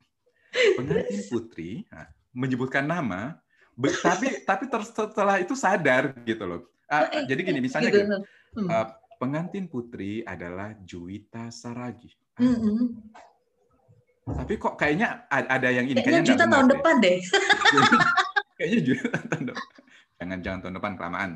[0.81, 3.37] Pengantin putri nah, menyebutkan nama,
[3.77, 6.65] tapi tapi setelah itu sadar gitu loh.
[6.93, 8.21] Uh, jadi gini misalnya gitu,
[8.69, 12.13] uh, pengantin putri adalah Juwita Saragi.
[12.37, 12.93] Uh,
[14.23, 16.73] tapi kok kayaknya ada yang ini kayaknya, kayaknya juta tahun deh.
[16.77, 17.19] depan deh.
[18.61, 19.67] kayaknya juta tahun depan.
[20.23, 21.31] Jangan jangan tahun depan kelamaan.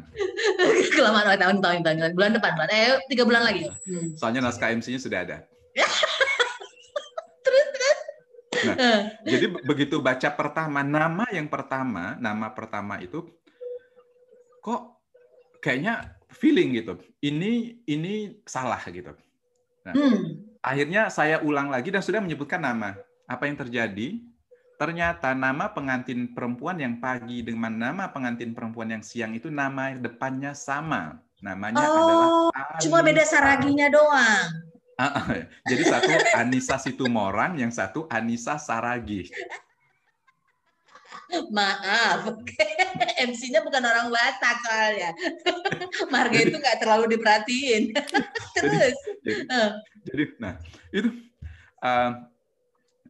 [0.96, 3.64] kelamaan oh, tahun tahun tahun bulan depan bulan eh tiga bulan lagi.
[3.86, 4.18] Hmm.
[4.18, 5.46] Soalnya naskah MC-nya sudah ada.
[7.42, 7.98] terus terus.
[8.66, 13.22] Nah, jadi begitu baca pertama nama yang pertama nama pertama itu
[14.58, 14.95] kok
[15.66, 17.02] kayaknya feeling gitu.
[17.18, 19.10] Ini ini salah gitu.
[19.82, 22.98] Nah, hmm akhirnya saya ulang lagi dan sudah menyebutkan nama.
[23.30, 24.18] Apa yang terjadi?
[24.76, 30.52] Ternyata nama pengantin perempuan yang pagi dengan nama pengantin perempuan yang siang itu nama depannya
[30.52, 31.22] sama.
[31.40, 32.82] Namanya oh, adalah Anissa.
[32.82, 34.48] cuma beda saraginya doang.
[35.68, 39.28] Jadi satu Anissa Situmorang, yang satu Anissa Saragi.
[41.50, 42.30] Maaf,
[43.26, 45.10] MC-nya bukan orang Batak soalnya.
[46.14, 47.90] Marga itu nggak terlalu diperhatiin.
[48.56, 48.96] Terus.
[49.26, 49.72] Jadi, jadi,
[50.06, 50.54] jadi nah
[50.94, 51.08] itu
[51.82, 52.10] uh,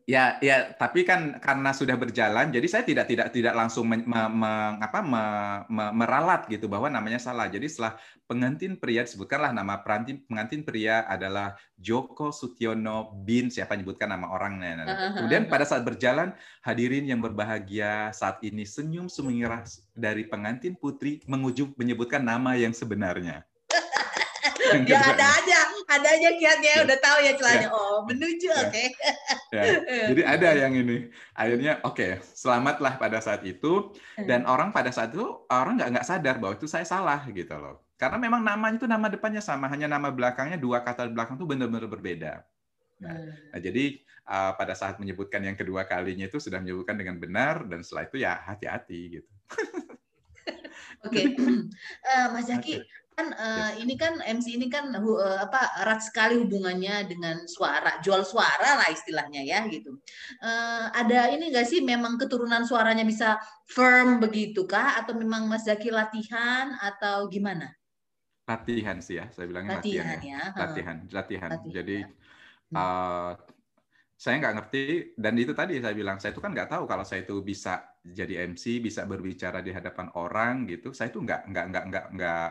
[0.06, 4.22] ya ya tapi kan karena sudah berjalan jadi saya tidak tidak tidak langsung me, me,
[4.30, 5.24] me, apa, me,
[5.66, 7.50] me, meralat gitu bahwa namanya salah.
[7.50, 7.98] Jadi setelah
[8.30, 14.70] pengantin pria disebutkanlah nama pengantin pengantin pria adalah Joko Sutiono bin siapa nyebutkan nama orangnya.
[14.78, 14.86] Nah,
[15.18, 19.66] kemudian pada saat berjalan hadirin yang berbahagia saat ini senyum sumengerah
[19.98, 23.42] dari pengantin putri mengujuk menyebutkan nama yang sebenarnya.
[24.66, 26.82] Ya ada aja ada aja kiatnya ya.
[26.82, 27.74] udah tahu ya celahnya ya.
[27.74, 28.58] oh menuju ya.
[28.66, 28.86] oke okay.
[29.54, 29.62] ya.
[30.10, 33.94] jadi ada yang ini akhirnya oke okay, selamatlah pada saat itu
[34.26, 34.52] dan hmm.
[34.52, 38.18] orang pada saat itu orang nggak nggak sadar bahwa itu saya salah gitu loh karena
[38.18, 42.32] memang namanya itu nama depannya sama hanya nama belakangnya dua kata belakang itu benar-benar berbeda
[42.96, 43.52] Nah, hmm.
[43.52, 43.84] nah jadi
[44.24, 48.16] uh, pada saat menyebutkan yang kedua kalinya itu sudah menyebutkan dengan benar dan setelah itu
[48.24, 49.30] ya hati-hati gitu.
[51.04, 51.36] Oke, okay.
[52.08, 56.36] uh, Mas Zaki, okay kan uh, ini kan MC ini kan uh, apa erat sekali
[56.36, 59.96] hubungannya dengan suara jual suara lah istilahnya ya gitu.
[60.44, 63.40] Uh, ada ini enggak sih memang keturunan suaranya bisa
[63.72, 65.00] firm begitu kah?
[65.00, 67.72] Atau memang Mas Zaki latihan atau gimana?
[68.44, 70.42] Latihan sih ya saya bilangnya latihan, latihan ya, ya.
[70.52, 71.50] Latihan, latihan.
[71.56, 71.96] Latihan jadi
[72.76, 73.32] uh,
[74.16, 74.84] saya nggak ngerti
[75.16, 78.44] dan itu tadi saya bilang saya itu kan nggak tahu kalau saya itu bisa jadi
[78.44, 80.92] MC bisa berbicara di hadapan orang gitu.
[80.92, 82.50] Saya itu nggak nggak nggak nggak nggak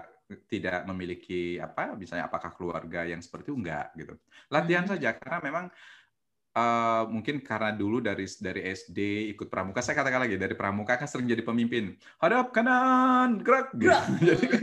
[0.49, 4.13] tidak memiliki apa misalnya apakah keluarga yang seperti itu enggak gitu
[4.49, 4.91] latihan hmm.
[4.97, 5.65] saja karena memang
[6.57, 11.05] uh, mungkin karena dulu dari dari SD ikut pramuka saya katakan lagi dari pramuka kan
[11.05, 13.93] sering jadi pemimpin hadap kanan gerak gitu.
[14.49, 14.61] kan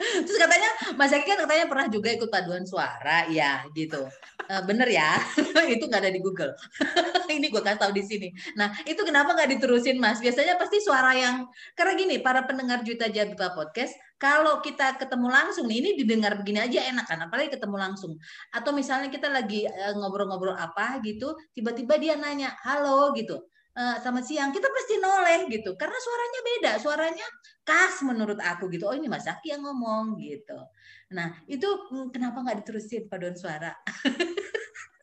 [0.24, 4.08] Terus katanya Mas Eki kan katanya pernah juga ikut paduan suara, ya gitu.
[4.48, 5.20] Uh, bener ya,
[5.76, 6.56] itu nggak ada di Google.
[7.28, 8.28] Ini gue kasih tahu di sini.
[8.56, 10.18] Nah itu kenapa nggak diterusin Mas?
[10.18, 15.64] Biasanya pasti suara yang karena gini para pendengar Juta Jabipa Podcast, kalau kita ketemu langsung
[15.64, 18.20] nih, ini didengar begini aja enak kan, apalagi ketemu langsung.
[18.52, 23.40] Atau misalnya kita lagi eh, ngobrol-ngobrol apa gitu, tiba-tiba dia nanya, halo gitu
[23.76, 25.74] uh, selamat siang, kita pasti noleh gitu.
[25.78, 27.26] Karena suaranya beda, suaranya
[27.64, 28.90] khas menurut aku gitu.
[28.90, 30.58] Oh ini Mas Zaki yang ngomong gitu.
[31.14, 33.72] Nah itu mm, kenapa nggak diterusin paduan suara?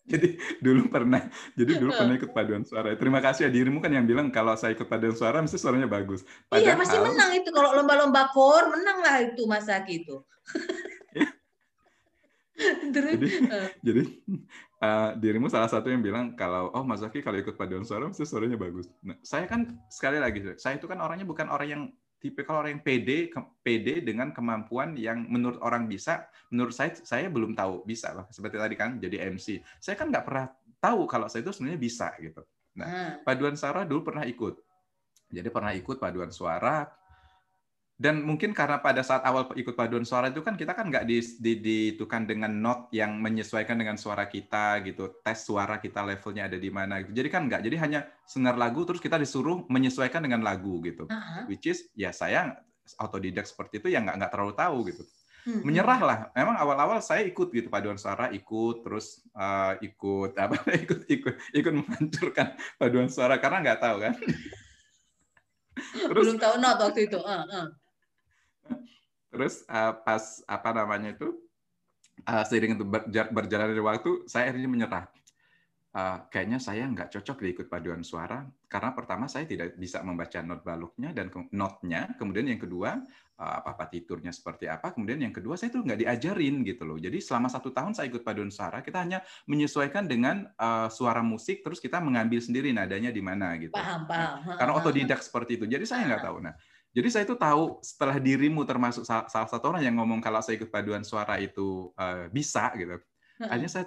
[0.08, 1.28] jadi dulu pernah,
[1.60, 2.96] jadi dulu pernah ikut paduan suara.
[2.96, 6.24] Terima kasih ya dirimu kan yang bilang kalau saya ikut paduan suara mesti suaranya bagus.
[6.48, 10.24] Padahal, iya pasti menang itu kalau lomba-lomba kor menang lah itu Mas Zaki itu.
[12.96, 13.70] Terus, jadi, uh.
[13.86, 14.02] jadi
[14.82, 18.26] uh, dirimu salah satu yang bilang kalau oh Mas Zaki kalau ikut paduan suara mesti
[18.26, 18.90] suaranya bagus.
[19.06, 21.84] Nah, saya kan sekali lagi saya itu kan orangnya bukan orang yang
[22.18, 26.98] tipe kalau orang yang pede ke, pede dengan kemampuan yang menurut orang bisa, menurut saya
[26.98, 28.26] saya belum tahu bisa lah.
[28.34, 29.62] Seperti tadi kan jadi MC.
[29.78, 30.46] Saya kan nggak pernah
[30.82, 32.42] tahu kalau saya itu sebenarnya bisa gitu.
[32.78, 33.14] Nah, hmm.
[33.26, 34.56] paduan suara dulu pernah ikut.
[35.28, 36.88] Jadi pernah ikut paduan suara,
[37.98, 41.18] dan mungkin karena pada saat awal ikut paduan suara itu kan kita kan nggak di,
[41.42, 46.62] di, ditukan dengan not yang menyesuaikan dengan suara kita gitu tes suara kita levelnya ada
[46.62, 47.18] di mana gitu.
[47.18, 51.10] Jadi kan nggak jadi hanya senar lagu terus kita disuruh menyesuaikan dengan lagu gitu.
[51.10, 51.50] Uh-huh.
[51.50, 52.62] which is ya saya
[53.02, 55.04] autodidak seperti itu yang nggak nggak terlalu tahu gitu.
[55.50, 55.64] Hmm.
[55.66, 56.20] menyerah lah.
[56.38, 61.74] Memang awal-awal saya ikut gitu paduan suara ikut terus uh, ikut apa ikut ikut ikut
[61.74, 64.14] menghancurkan paduan suara karena nggak tahu kan.
[65.78, 67.22] Terus, belum tahu not waktu itu.
[67.22, 67.68] Uh, uh
[69.28, 71.36] Terus uh, pas apa namanya itu
[72.28, 72.86] uh, seiring itu
[73.34, 75.06] berjalan dari waktu, saya akhirnya menyerah.
[75.98, 80.62] Uh, kayaknya saya nggak cocok diikut paduan suara karena pertama saya tidak bisa membaca not
[80.62, 83.02] baluknya dan notnya, kemudian yang kedua
[83.40, 87.02] uh, apa partiturnya seperti apa, kemudian yang kedua saya itu nggak diajarin gitu loh.
[87.02, 91.66] Jadi selama satu tahun saya ikut paduan suara, kita hanya menyesuaikan dengan uh, suara musik,
[91.66, 93.74] terus kita mengambil sendiri nadanya di mana gitu.
[93.74, 94.44] Paham, paham.
[94.44, 95.66] Nah, karena otodidak seperti itu.
[95.66, 96.38] Jadi saya nggak tahu.
[96.46, 96.54] Nah,
[96.98, 100.74] jadi saya itu tahu setelah dirimu termasuk salah satu orang yang ngomong kalau saya ikut
[100.74, 102.98] paduan suara itu uh, bisa gitu.
[103.38, 103.86] Akhirnya saya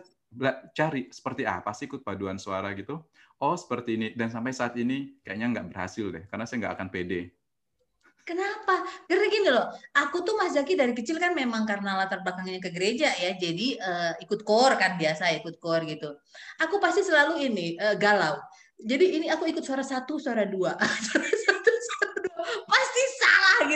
[0.71, 3.03] cari seperti apa sih ikut paduan suara gitu.
[3.43, 6.89] Oh seperti ini dan sampai saat ini kayaknya nggak berhasil deh karena saya nggak akan
[6.95, 7.35] pede.
[8.23, 8.87] Kenapa?
[9.11, 12.71] Karena gini loh, aku tuh Mas Zaki dari kecil kan memang karena latar belakangnya ke
[12.71, 16.15] gereja ya, jadi uh, ikut kor kan biasa ikut kor gitu.
[16.63, 18.39] Aku pasti selalu ini uh, galau.
[18.79, 20.79] Jadi ini aku ikut suara satu, suara dua,
[21.11, 21.27] suara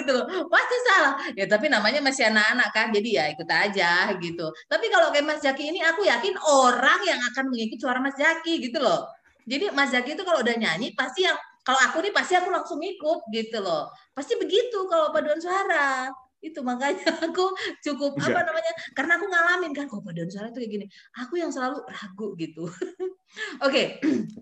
[0.04, 0.26] gitu loh.
[0.52, 4.46] Pasti salah ya tapi namanya masih anak-anak kan jadi ya ikut aja gitu.
[4.68, 8.60] Tapi kalau kayak Mas Jaki ini aku yakin orang yang akan mengikuti suara Mas Jaki
[8.60, 9.08] gitu loh.
[9.48, 12.78] Jadi Mas Jaki itu kalau udah nyanyi pasti yang kalau aku nih pasti aku langsung
[12.84, 13.88] ikut gitu loh.
[14.12, 16.12] Pasti begitu kalau paduan suara.
[16.44, 18.36] Itu makanya aku cukup Enggak.
[18.36, 20.86] apa namanya karena aku ngalamin kan kalau paduan suara itu kayak gini?
[21.24, 22.68] Aku yang selalu ragu gitu.
[23.64, 23.72] Oke.
[23.72, 23.86] Okay.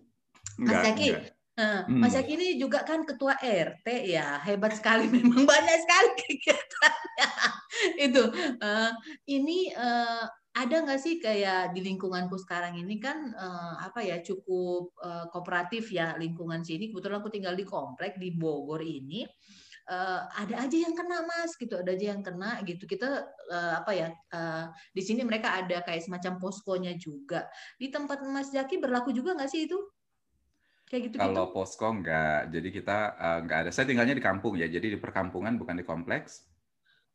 [0.66, 2.00] Mas Jaki Nah, hmm.
[2.00, 7.28] Mas Yaki ini juga kan ketua RT ya, hebat sekali memang banyak sekali kegiatannya.
[8.08, 8.22] itu
[8.60, 8.90] uh,
[9.28, 14.96] ini uh, ada nggak sih kayak di lingkunganku sekarang ini kan uh, apa ya cukup
[15.00, 16.88] uh, kooperatif ya lingkungan sini.
[16.88, 19.28] Kebetulan aku tinggal di komplek di Bogor ini.
[19.82, 23.90] Uh, ada aja yang kena mas gitu ada aja yang kena gitu kita uh, apa
[23.90, 27.50] ya uh, di sini mereka ada kayak semacam poskonya juga
[27.82, 29.74] di tempat mas Jaki berlaku juga nggak sih itu
[30.92, 33.70] Kayak gitu, Kalau posko enggak, jadi kita uh, enggak ada.
[33.72, 36.44] Saya tinggalnya di kampung ya, jadi di perkampungan bukan di kompleks.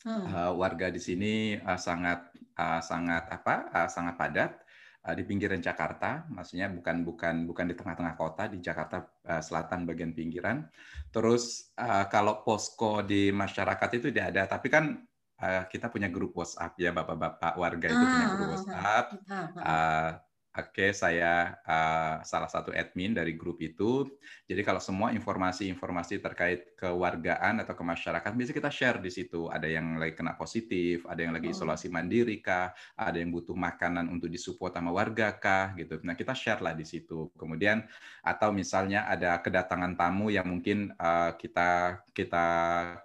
[0.02, 0.26] Hmm.
[0.34, 3.70] Uh, warga di sini uh, sangat uh, sangat apa?
[3.70, 4.58] Uh, sangat padat
[5.06, 9.86] uh, di pinggiran Jakarta, maksudnya bukan bukan bukan di tengah-tengah kota di Jakarta uh, Selatan
[9.86, 10.66] bagian pinggiran.
[11.14, 15.06] Terus uh, kalau posko di masyarakat itu tidak ada, tapi kan
[15.38, 19.06] uh, kita punya grup WhatsApp ya bapak-bapak warga itu punya grup ah, WhatsApp.
[19.54, 20.12] Uh,
[20.58, 24.10] Oke, saya uh, salah satu admin dari grup itu.
[24.50, 29.54] Jadi kalau semua informasi-informasi terkait kewargaan atau kemasyarakat biasanya kita share di situ.
[29.54, 31.54] Ada yang lagi kena positif, ada yang lagi oh.
[31.54, 36.02] isolasi mandiri kah, ada yang butuh makanan untuk disupport sama warga kah, gitu.
[36.02, 37.30] Nah kita share lah di situ.
[37.38, 37.86] Kemudian
[38.26, 42.48] atau misalnya ada kedatangan tamu yang mungkin uh, kita kita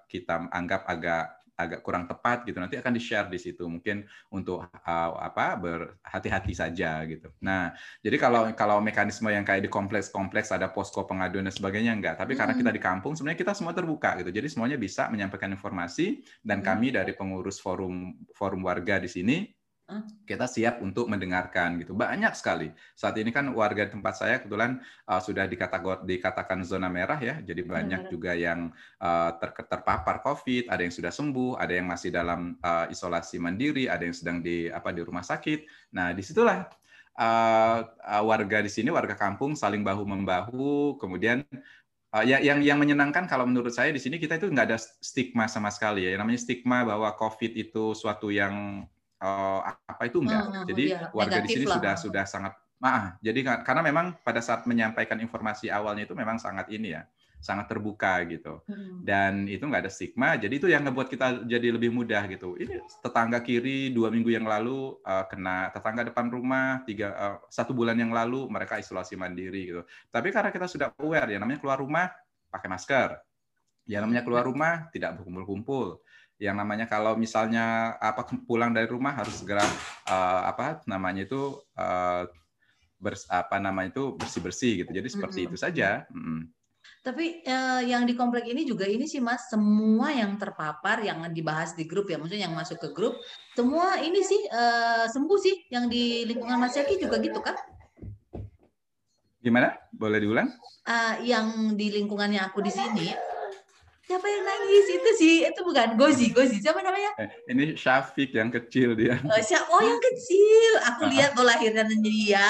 [0.08, 4.64] kita anggap agak agak kurang tepat gitu nanti akan di share di situ mungkin untuk
[4.66, 7.28] uh, apa berhati-hati saja gitu.
[7.44, 12.16] Nah jadi kalau kalau mekanisme yang kayak di kompleks-kompleks ada posko pengaduan dan sebagainya enggak,
[12.16, 14.32] tapi karena kita di kampung sebenarnya kita semua terbuka gitu.
[14.32, 19.61] Jadi semuanya bisa menyampaikan informasi dan kami dari pengurus forum forum warga di sini
[20.24, 21.92] kita siap untuk mendengarkan gitu.
[21.92, 22.72] Banyak sekali.
[22.96, 27.38] Saat ini kan warga tempat saya kebetulan uh, sudah dikategor dikatakan zona merah ya.
[27.44, 32.10] Jadi banyak juga yang uh, ter terpapar covid ada yang sudah sembuh ada yang masih
[32.14, 35.92] dalam uh, isolasi mandiri ada yang sedang di apa di rumah sakit.
[35.92, 36.64] Nah di situlah
[37.20, 40.96] uh, uh, warga di sini warga kampung saling bahu membahu.
[40.96, 41.44] Kemudian
[42.12, 45.48] Uh, ya, yang yang menyenangkan kalau menurut saya di sini kita itu nggak ada stigma
[45.48, 46.12] sama sekali ya.
[46.12, 48.84] Yang namanya stigma bahwa COVID itu suatu yang
[49.22, 50.44] uh, apa itu enggak.
[50.50, 51.78] Hmm, jadi iya, warga di sini lah.
[51.78, 53.16] sudah sudah sangat maaf.
[53.22, 57.06] Jadi karena memang pada saat menyampaikan informasi awalnya itu memang sangat ini ya,
[57.38, 58.58] sangat terbuka gitu.
[58.66, 59.06] Hmm.
[59.06, 60.34] Dan itu enggak ada stigma.
[60.34, 62.58] Jadi itu yang ngebuat kita jadi lebih mudah gitu.
[62.58, 67.70] Ini tetangga kiri dua minggu yang lalu uh, kena tetangga depan rumah tiga uh, satu
[67.70, 69.82] bulan yang lalu mereka isolasi mandiri gitu.
[70.10, 72.10] Tapi karena kita sudah aware ya namanya keluar rumah
[72.50, 73.14] pakai masker.
[73.86, 75.98] Ya namanya keluar rumah tidak berkumpul-kumpul
[76.42, 79.62] yang namanya kalau misalnya apa pulang dari rumah harus segera
[80.10, 82.26] uh, apa namanya itu uh,
[82.98, 84.90] bers, apa namanya itu bersih bersih gitu.
[84.90, 85.54] Jadi seperti mm -hmm.
[85.54, 85.88] itu saja.
[86.10, 86.50] Mm.
[87.02, 91.74] tapi uh, yang di komplek ini juga ini sih mas semua yang terpapar yang dibahas
[91.74, 93.18] di grup ya maksudnya yang masuk ke grup
[93.58, 95.66] semua ini sih uh, sembuh sih.
[95.70, 97.54] Yang di lingkungan mas Yaki juga gitu kan?
[99.42, 99.78] Gimana?
[99.94, 100.50] Boleh diulang?
[100.86, 103.31] Uh, yang di lingkungannya aku di sini
[104.06, 104.86] siapa yang nangis?
[104.90, 106.58] Itu sih itu bukan Gozi Gozi.
[106.58, 107.14] Siapa namanya?
[107.22, 109.18] Eh, ini Syafiq yang kecil dia.
[109.22, 110.72] Oh, siapa oh yang kecil.
[110.94, 112.48] Aku lihat mau lahirnya dia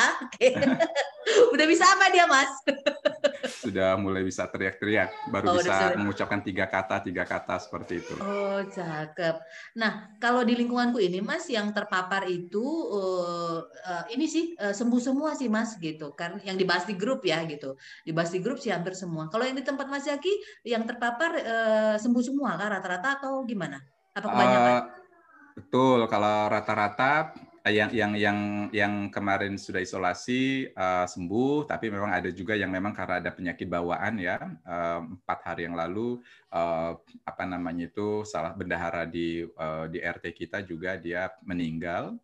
[1.54, 2.50] udah bisa apa dia mas
[3.62, 8.18] sudah mulai bisa teriak-teriak, baru oh, bisa mengucapkan tiga kata, tiga kata seperti itu.
[8.18, 9.38] Oh, cakep.
[9.78, 14.98] Nah, kalau di lingkunganku ini, Mas, yang terpapar itu uh, uh, ini sih uh, sembuh
[14.98, 16.10] semua sih, Mas, gitu.
[16.18, 17.78] Kan yang dibahas di grup ya, gitu.
[18.02, 19.30] Dibahas di grup sih hampir semua.
[19.30, 23.78] Kalau yang di tempat Mas Yaki, yang terpapar uh, sembuh semua kah rata-rata atau gimana?
[24.18, 24.74] Apa kebanyakan?
[24.74, 24.82] Uh,
[25.54, 27.30] betul, kalau rata-rata
[27.70, 28.38] yang yang yang
[28.74, 33.70] yang kemarin sudah isolasi uh, sembuh, tapi memang ada juga yang memang karena ada penyakit
[33.70, 36.18] bawaan ya uh, empat hari yang lalu
[36.50, 42.18] uh, apa namanya itu salah bendahara di uh, di RT kita juga dia meninggal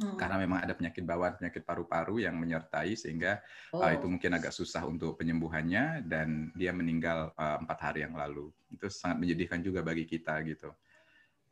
[0.00, 0.16] hmm.
[0.16, 3.44] karena memang ada penyakit bawaan penyakit paru-paru yang menyertai sehingga
[3.76, 3.84] oh.
[3.84, 8.48] uh, itu mungkin agak susah untuk penyembuhannya dan dia meninggal empat uh, hari yang lalu
[8.72, 10.72] itu sangat menyedihkan juga bagi kita gitu.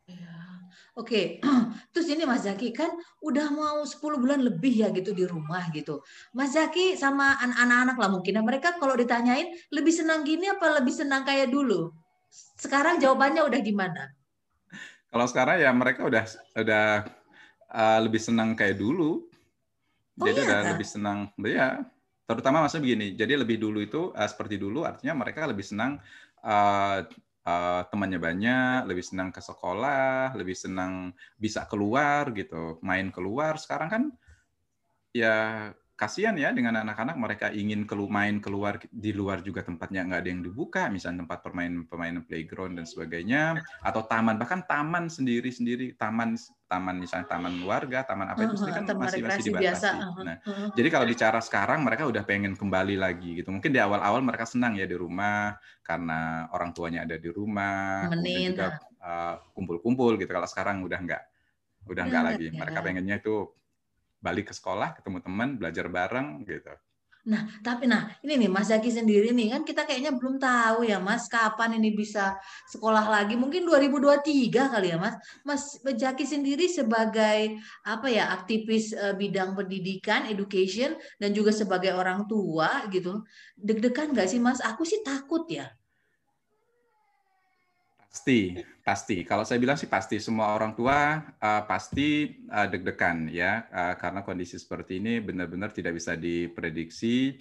[0.09, 0.39] Ya.
[0.97, 1.37] Oke,
[1.93, 2.89] terus ini Mas Zaki kan
[3.21, 6.01] udah mau 10 bulan lebih ya gitu di rumah gitu.
[6.33, 10.91] Mas Zaki sama anak-anak lah mungkin, nah, mereka kalau ditanyain lebih senang gini apa lebih
[10.91, 11.93] senang kayak dulu?
[12.57, 14.03] Sekarang jawabannya udah gimana?
[15.09, 16.85] Kalau sekarang ya mereka udah udah
[17.73, 19.25] uh, lebih senang kayak dulu.
[20.19, 20.71] Oh, jadi iya, udah kan?
[20.75, 21.69] lebih senang, ya.
[22.29, 25.97] Terutama maksudnya begini, jadi lebih dulu itu uh, seperti dulu artinya mereka lebih senang
[26.43, 27.07] uh,
[27.49, 33.57] uh, temannya banyak, lebih senang ke sekolah, lebih senang bisa keluar gitu, main keluar.
[33.57, 34.03] Sekarang kan
[35.09, 37.19] ya kasihan ya dengan anak-anak.
[37.19, 40.87] Mereka ingin kelu main keluar di luar juga tempatnya nggak ada yang dibuka.
[40.87, 43.59] Misalnya tempat permainan permainan playground dan sebagainya.
[43.83, 46.39] Atau taman bahkan taman sendiri sendiri taman
[46.71, 49.49] taman misalnya taman warga taman apa itu uh, kan masih masih dibatasi.
[49.57, 49.89] biasa.
[50.21, 53.51] nah uh, jadi kalau bicara sekarang mereka udah pengen kembali lagi gitu.
[53.51, 58.55] Mungkin di awal-awal mereka senang ya di rumah karena orang tuanya ada di rumah kemudian
[58.55, 60.31] juga uh, kumpul-kumpul gitu.
[60.31, 61.23] Kalau sekarang udah nggak
[61.89, 62.47] udah nggak lagi.
[62.53, 63.58] Mereka pengennya itu
[64.19, 66.75] balik ke sekolah, ketemu teman, belajar bareng gitu.
[67.29, 71.03] Nah, tapi nah ini nih Mas Zaki sendiri nih kan kita kayaknya belum tahu ya
[71.03, 72.39] Mas kapan ini bisa
[72.71, 73.37] sekolah lagi.
[73.37, 75.15] Mungkin 2023 kali ya Mas.
[75.45, 82.25] Mas Zaki sendiri sebagai apa ya aktivis uh, bidang pendidikan, education dan juga sebagai orang
[82.25, 83.21] tua gitu.
[83.59, 84.63] Deg-degan nggak sih Mas?
[84.65, 85.69] Aku sih takut ya.
[88.09, 89.21] Pasti, pasti.
[89.21, 94.25] Kalau saya bilang sih pasti semua orang tua uh, pasti uh, deg-degan ya uh, karena
[94.25, 97.37] kondisi seperti ini benar-benar tidak bisa diprediksi.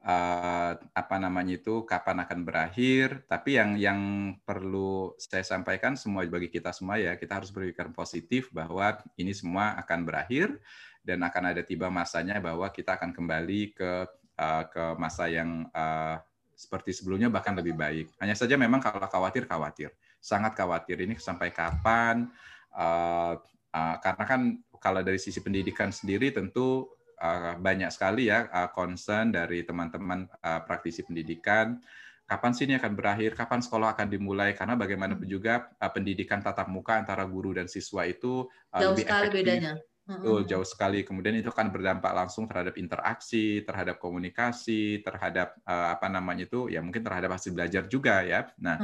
[0.00, 3.22] uh, apa namanya itu kapan akan berakhir.
[3.28, 4.00] Tapi yang yang
[4.42, 9.76] perlu saya sampaikan semua bagi kita semua ya, kita harus berpikir positif bahwa ini semua
[9.78, 10.56] akan berakhir
[11.04, 13.92] dan akan ada tiba masanya bahwa kita akan kembali ke
[14.40, 16.16] uh, ke masa yang uh,
[16.60, 18.12] seperti sebelumnya bahkan lebih baik.
[18.20, 22.28] Hanya saja memang kalau khawatir khawatir, sangat khawatir ini sampai kapan?
[22.76, 23.40] Uh,
[23.72, 24.40] uh, karena kan
[24.76, 26.84] kalau dari sisi pendidikan sendiri tentu
[27.16, 31.80] uh, banyak sekali ya uh, concern dari teman-teman uh, praktisi pendidikan.
[32.28, 33.34] Kapan sih ini akan berakhir?
[33.34, 34.54] Kapan sekolah akan dimulai?
[34.54, 39.26] Karena bagaimanapun juga pendidikan tatap muka antara guru dan siswa itu uh, jauh lebih sekali
[39.26, 39.40] efektif.
[39.42, 39.72] bedanya.
[40.18, 41.06] Betul, jauh sekali.
[41.06, 46.82] Kemudian itu akan berdampak langsung terhadap interaksi, terhadap komunikasi, terhadap uh, apa namanya itu, ya
[46.82, 48.50] mungkin terhadap hasil belajar juga ya.
[48.58, 48.76] Nah,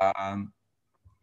[0.00, 0.48] um,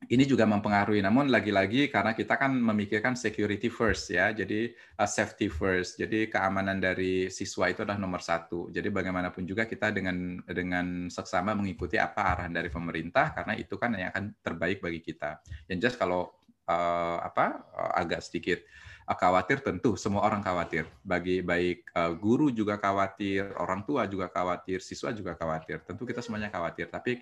[0.10, 1.02] ini juga mempengaruhi.
[1.02, 5.98] Namun lagi-lagi karena kita kan memikirkan security first ya, jadi uh, safety first.
[5.98, 8.70] Jadi keamanan dari siswa itu adalah nomor satu.
[8.70, 13.94] Jadi bagaimanapun juga kita dengan dengan seksama mengikuti apa arahan dari pemerintah karena itu kan
[13.94, 15.42] yang akan terbaik bagi kita.
[15.70, 16.22] Yang jelas kalau
[16.66, 18.62] uh, apa uh, agak sedikit
[19.08, 20.86] khawatir tentu semua orang khawatir.
[21.02, 25.82] Bagi baik uh, guru juga khawatir, orang tua juga khawatir, siswa juga khawatir.
[25.84, 26.88] Tentu kita semuanya khawatir.
[26.90, 27.22] Tapi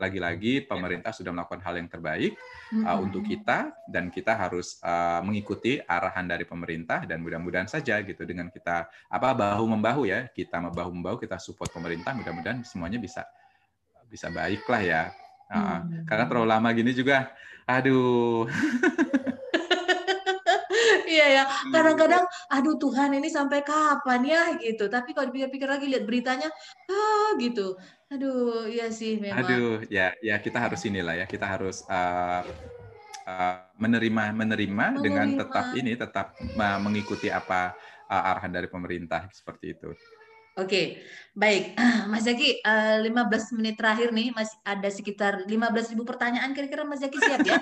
[0.00, 2.32] lagi-lagi pemerintah sudah melakukan hal yang terbaik
[2.72, 8.24] uh, untuk kita dan kita harus uh, mengikuti arahan dari pemerintah dan mudah-mudahan saja gitu
[8.24, 13.28] dengan kita apa bahu membahu ya kita bahu membahu kita support pemerintah mudah-mudahan semuanya bisa
[14.08, 15.02] bisa baik lah ya
[15.52, 16.08] uh, hmm.
[16.08, 17.28] karena terlalu lama gini juga
[17.68, 18.48] aduh
[21.10, 21.44] Iya ya,
[21.74, 24.86] kadang-kadang aduh Tuhan ini sampai kapan ya gitu.
[24.86, 26.48] Tapi kalau dipikir-pikir lagi lihat beritanya,
[26.86, 27.74] ah gitu.
[28.14, 29.42] Aduh, iya sih memang.
[29.42, 32.46] Aduh, ya ya kita harus inilah ya, kita harus uh,
[33.26, 36.26] uh, menerima, menerima menerima dengan tetap ini tetap
[36.84, 37.74] mengikuti apa
[38.06, 39.90] uh, arahan dari pemerintah seperti itu.
[40.60, 41.00] Oke,
[41.32, 41.74] baik.
[42.12, 46.52] Mas Zaki, uh, 15 menit terakhir nih, masih ada sekitar 15 ribu pertanyaan.
[46.52, 47.56] Kira-kira Mas Zaki siap ya?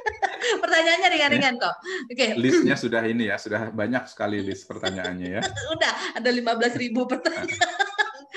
[0.64, 1.74] Pertanyaannya ringan-ringan kok.
[2.08, 2.16] Oke.
[2.16, 2.30] Okay.
[2.40, 5.42] Listnya sudah ini ya, sudah banyak sekali list pertanyaannya ya.
[5.74, 7.46] Udah, ada 15 ribu pertanyaan.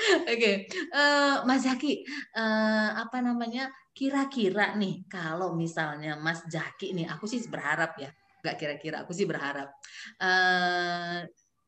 [0.04, 0.54] Oke, okay.
[0.92, 2.04] uh, eh, Mas Zaki,
[2.36, 3.72] uh, apa namanya?
[3.94, 8.12] Kira-kira nih, kalau misalnya Mas Zaki nih, aku sih berharap ya,
[8.44, 9.72] nggak kira-kira, aku sih berharap
[10.20, 11.24] uh,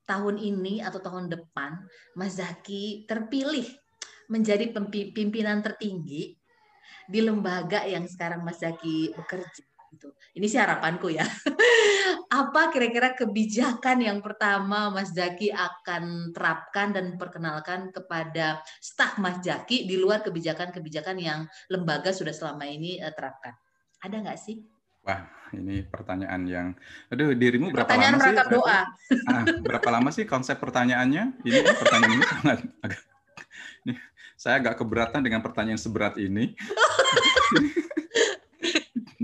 [0.07, 1.83] tahun ini atau tahun depan
[2.15, 3.67] Mas Zaki terpilih
[4.31, 4.71] menjadi
[5.13, 6.35] pimpinan tertinggi
[7.07, 9.63] di lembaga yang sekarang Mas Zaki bekerja
[9.97, 10.11] gitu.
[10.37, 11.25] Ini sih harapanku ya.
[12.41, 19.87] Apa kira-kira kebijakan yang pertama Mas Zaki akan terapkan dan perkenalkan kepada staf Mas Zaki
[19.89, 21.41] di luar kebijakan-kebijakan yang
[21.71, 23.55] lembaga sudah selama ini uh, terapkan?
[24.03, 24.76] Ada nggak sih?
[25.07, 25.23] Wah,
[25.55, 26.75] ini pertanyaan yang,
[27.07, 28.35] aduh, dirimu berapa pertanyaan lama sih?
[28.51, 28.81] doa.
[29.31, 31.47] Ah, berapa lama sih konsep pertanyaannya?
[31.47, 33.01] Ini pertanyaan ini sangat agak,
[33.87, 33.95] ini,
[34.35, 36.59] saya agak keberatan dengan pertanyaan seberat ini.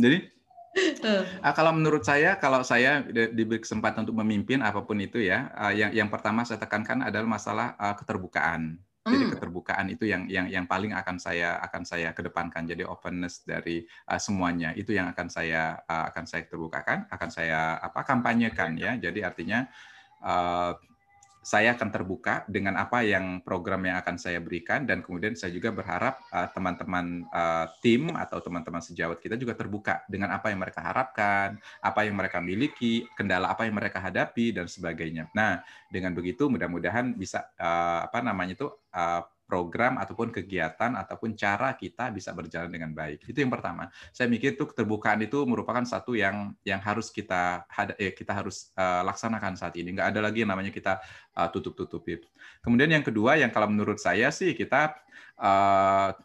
[0.03, 0.31] Jadi
[0.73, 5.69] Uh, kalau menurut saya, kalau saya diberi kesempatan untuk memimpin apa pun itu ya, uh,
[5.69, 8.81] yang yang pertama saya tekankan adalah masalah uh, keterbukaan.
[9.03, 9.33] Jadi hmm.
[9.35, 12.63] keterbukaan itu yang yang yang paling akan saya akan saya kedepankan.
[12.63, 17.83] Jadi openness dari uh, semuanya itu yang akan saya uh, akan saya terbukakan, akan saya
[17.83, 18.95] apa kampanyekan ya.
[18.95, 19.67] Jadi artinya
[20.23, 20.79] uh,
[21.43, 25.75] saya akan terbuka dengan apa yang program yang akan saya berikan dan kemudian saya juga
[25.75, 30.81] berharap uh, teman-teman uh, tim atau teman-teman sejawat kita juga terbuka dengan apa yang mereka
[30.87, 35.29] harapkan, apa yang mereka miliki, kendala apa yang mereka hadapi dan sebagainya.
[35.35, 35.59] Nah,
[35.91, 42.09] dengan begitu mudah-mudahan bisa uh, apa namanya itu uh, program ataupun kegiatan ataupun cara kita
[42.09, 43.29] bisa berjalan dengan baik.
[43.29, 43.93] Itu yang pertama.
[44.09, 47.69] Saya mikir itu keterbukaan itu merupakan satu yang yang harus kita
[48.01, 49.93] eh, kita harus uh, laksanakan saat ini.
[49.93, 51.05] Nggak ada lagi yang namanya kita
[51.37, 52.25] uh, tutup-tutupi.
[52.65, 54.97] Kemudian yang kedua yang kalau menurut saya sih kita
[55.37, 56.17] uh,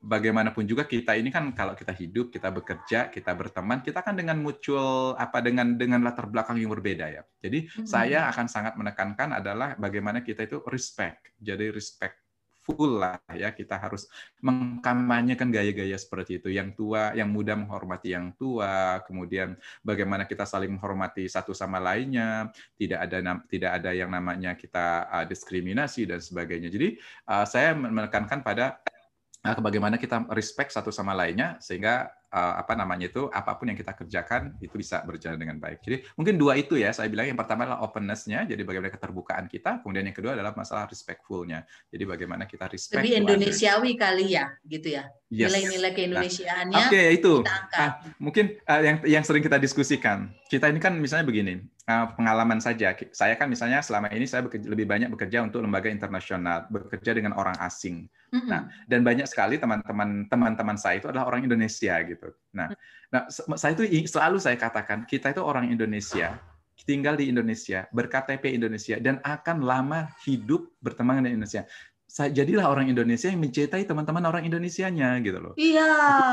[0.00, 4.40] bagaimanapun juga kita ini kan kalau kita hidup, kita bekerja, kita berteman, kita kan dengan
[4.40, 7.22] mutual apa dengan dengan latar belakang yang berbeda ya.
[7.44, 7.86] Jadi hmm.
[7.86, 11.36] saya akan sangat menekankan adalah bagaimana kita itu respect.
[11.36, 12.16] Jadi respect
[12.60, 14.06] full lah ya kita harus
[14.44, 20.76] mengkampanyekan gaya-gaya seperti itu yang tua yang muda menghormati yang tua kemudian bagaimana kita saling
[20.76, 26.68] menghormati satu sama lainnya tidak ada tidak ada yang namanya kita uh, diskriminasi dan sebagainya
[26.68, 26.88] jadi
[27.26, 28.78] uh, saya menekankan pada
[29.40, 33.78] Nah, bagaimana kita respect satu sama lainnya sehingga uh, apa namanya itu apa pun yang
[33.78, 35.80] kita kerjakan itu bisa berjalan dengan baik.
[35.80, 39.80] Jadi mungkin dua itu ya saya bilang yang pertama adalah openness-nya, jadi bagaimana keterbukaan kita,
[39.80, 41.64] kemudian yang kedua adalah masalah respectful-nya.
[41.88, 45.08] Jadi bagaimana kita respect lebih Indonesiawi kali ya, gitu ya.
[45.32, 45.48] Yes.
[45.48, 46.74] Nilai-nilai keindonesiaannya.
[46.76, 47.34] Nah, Oke, okay, itu.
[47.72, 50.28] Ah, mungkin uh, yang yang sering kita diskusikan.
[50.52, 52.92] Kita ini kan misalnya begini, uh, pengalaman saja.
[53.14, 57.32] Saya kan misalnya selama ini saya bekerja, lebih banyak bekerja untuk lembaga internasional, bekerja dengan
[57.38, 58.10] orang asing.
[58.30, 58.50] Mm -hmm.
[58.50, 62.30] Nah, dan banyak sekali teman-teman teman-teman saya itu adalah orang Indonesia gitu.
[62.54, 62.70] Nah,
[63.10, 66.38] nah saya itu selalu saya katakan kita itu orang Indonesia
[66.84, 71.68] tinggal di Indonesia, berKTP Indonesia, dan akan lama hidup berteman dengan Indonesia
[72.10, 75.54] jadilah orang Indonesia yang mencintai teman-teman orang Indonesianya gitu loh.
[75.54, 75.90] Iya.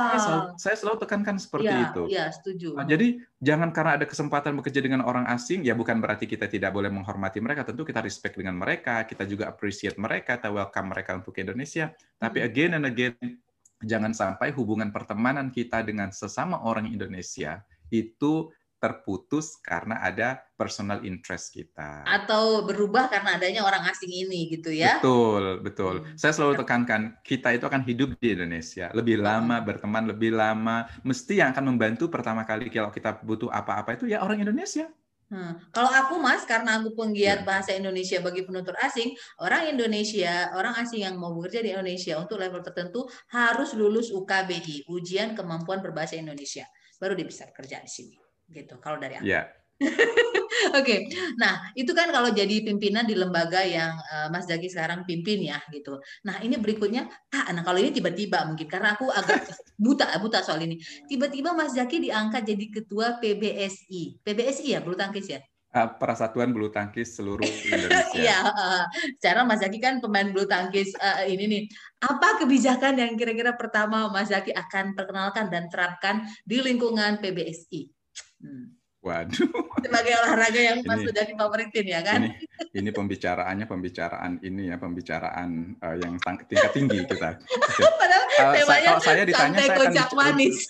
[0.10, 2.04] Saya selalu, saya selalu tekankan seperti ya, itu.
[2.10, 2.70] Iya, setuju.
[2.74, 3.08] Nah, jadi
[3.38, 7.38] jangan karena ada kesempatan bekerja dengan orang asing ya bukan berarti kita tidak boleh menghormati
[7.38, 7.62] mereka.
[7.62, 11.94] Tentu kita respect dengan mereka, kita juga appreciate mereka, kita welcome mereka untuk Indonesia.
[12.18, 12.48] Tapi hmm.
[12.50, 13.16] again and again
[13.86, 17.62] jangan sampai hubungan pertemanan kita dengan sesama orang Indonesia
[17.94, 22.06] itu terputus karena ada personal interest kita.
[22.06, 25.02] Atau berubah karena adanya orang asing ini gitu ya.
[25.02, 25.96] Betul, betul.
[26.06, 26.18] Hmm.
[26.18, 28.90] Saya selalu tekankan, kita itu akan hidup di Indonesia.
[28.94, 30.86] Lebih lama, berteman lebih lama.
[31.02, 34.86] Mesti yang akan membantu pertama kali kalau kita butuh apa-apa itu ya orang Indonesia.
[35.28, 35.60] Hmm.
[35.76, 37.48] Kalau aku mas, karena aku penggiat yeah.
[37.48, 39.12] bahasa Indonesia bagi penutur asing,
[39.44, 43.04] orang Indonesia, orang asing yang mau bekerja di Indonesia untuk level tertentu
[43.36, 46.64] harus lulus UKBI, ujian kemampuan berbahasa Indonesia,
[46.96, 49.26] baru dia bisa kerja di sini gitu kalau dari aku.
[49.28, 49.46] Yeah.
[50.74, 51.00] Oke, okay.
[51.38, 55.62] nah itu kan kalau jadi pimpinan di lembaga yang uh, Mas Zaki sekarang pimpin ya
[55.70, 56.02] gitu.
[56.26, 59.46] Nah ini berikutnya, ah, nah kalau ini tiba-tiba mungkin karena aku agak
[59.86, 60.82] buta buta soal ini.
[61.06, 65.40] Tiba-tiba Mas Zaki diangkat jadi ketua PBSI, PBSI ya bulu tangkis ya?
[65.68, 68.16] Uh, Persatuan Bulu Tangkis seluruh Indonesia.
[68.16, 68.84] Iya, uh,
[69.20, 71.64] secara Mas Zaki kan pemain bulu tangkis uh, ini nih.
[72.08, 77.97] Apa kebijakan yang kira-kira pertama Mas Zaki akan perkenalkan dan terapkan di lingkungan PBSI?
[78.42, 78.78] Hmm.
[79.08, 79.48] Waduh.
[79.80, 82.28] Sebagai olahraga yang Mas sudah difavoritin ya kan?
[82.28, 82.34] Ini,
[82.76, 86.20] ini pembicaraannya pembicaraan ini ya pembicaraan uh, yang
[86.50, 87.40] tingkat tinggi kita.
[88.02, 90.58] Padahal uh, saya, kalau saya ditanya saya akan manis.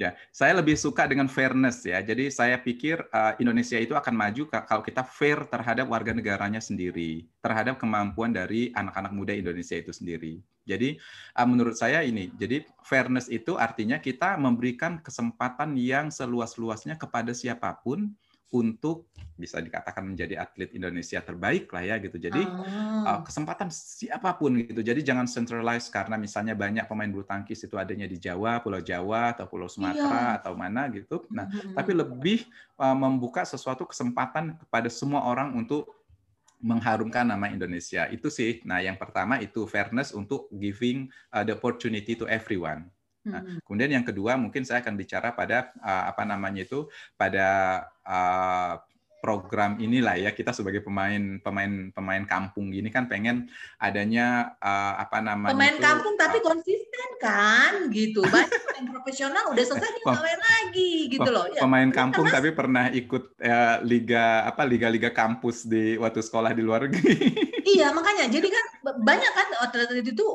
[0.00, 2.02] Ya, saya lebih suka dengan fairness ya.
[2.02, 7.30] Jadi saya pikir uh, Indonesia itu akan maju kalau kita fair terhadap warga negaranya sendiri,
[7.38, 10.42] terhadap kemampuan dari anak-anak muda Indonesia itu sendiri.
[10.62, 10.98] Jadi
[11.36, 17.70] uh, menurut saya ini, jadi fairness itu artinya kita memberikan kesempatan yang seluas-luasnya kepada siapa
[17.82, 18.14] pun
[18.52, 22.20] untuk bisa dikatakan menjadi atlet Indonesia terbaik lah ya gitu.
[22.20, 23.24] Jadi oh.
[23.24, 24.84] kesempatan siapa pun gitu.
[24.84, 29.32] Jadi jangan centralize karena misalnya banyak pemain bulu tangkis itu adanya di Jawa, Pulau Jawa
[29.32, 30.38] atau Pulau Sumatera iya.
[30.38, 31.24] atau mana gitu.
[31.32, 31.74] Nah, mm-hmm.
[31.74, 32.38] tapi lebih
[32.76, 36.01] membuka sesuatu kesempatan kepada semua orang untuk
[36.62, 38.06] mengharumkan nama Indonesia.
[38.08, 38.62] Itu sih.
[38.62, 42.86] Nah, yang pertama itu fairness untuk giving uh, the opportunity to everyone.
[43.22, 43.62] Nah, hmm.
[43.62, 47.46] kemudian yang kedua mungkin saya akan bicara pada uh, apa namanya itu pada
[48.02, 48.82] uh,
[49.22, 53.46] program inilah ya kita sebagai pemain pemain pemain kampung gini kan pengen
[53.78, 59.54] adanya uh, apa namanya pemain itu, kampung tapi uh, konsisten kan gitu banyak pemain profesional
[59.54, 64.66] udah selesai main lagi gitu loh ya, pemain kampung tapi pernah ikut ya, liga apa
[64.66, 67.14] liga-liga kampus di waktu sekolah di luar negeri
[67.78, 68.66] iya makanya jadi kan
[69.06, 70.26] banyak kan atlet itu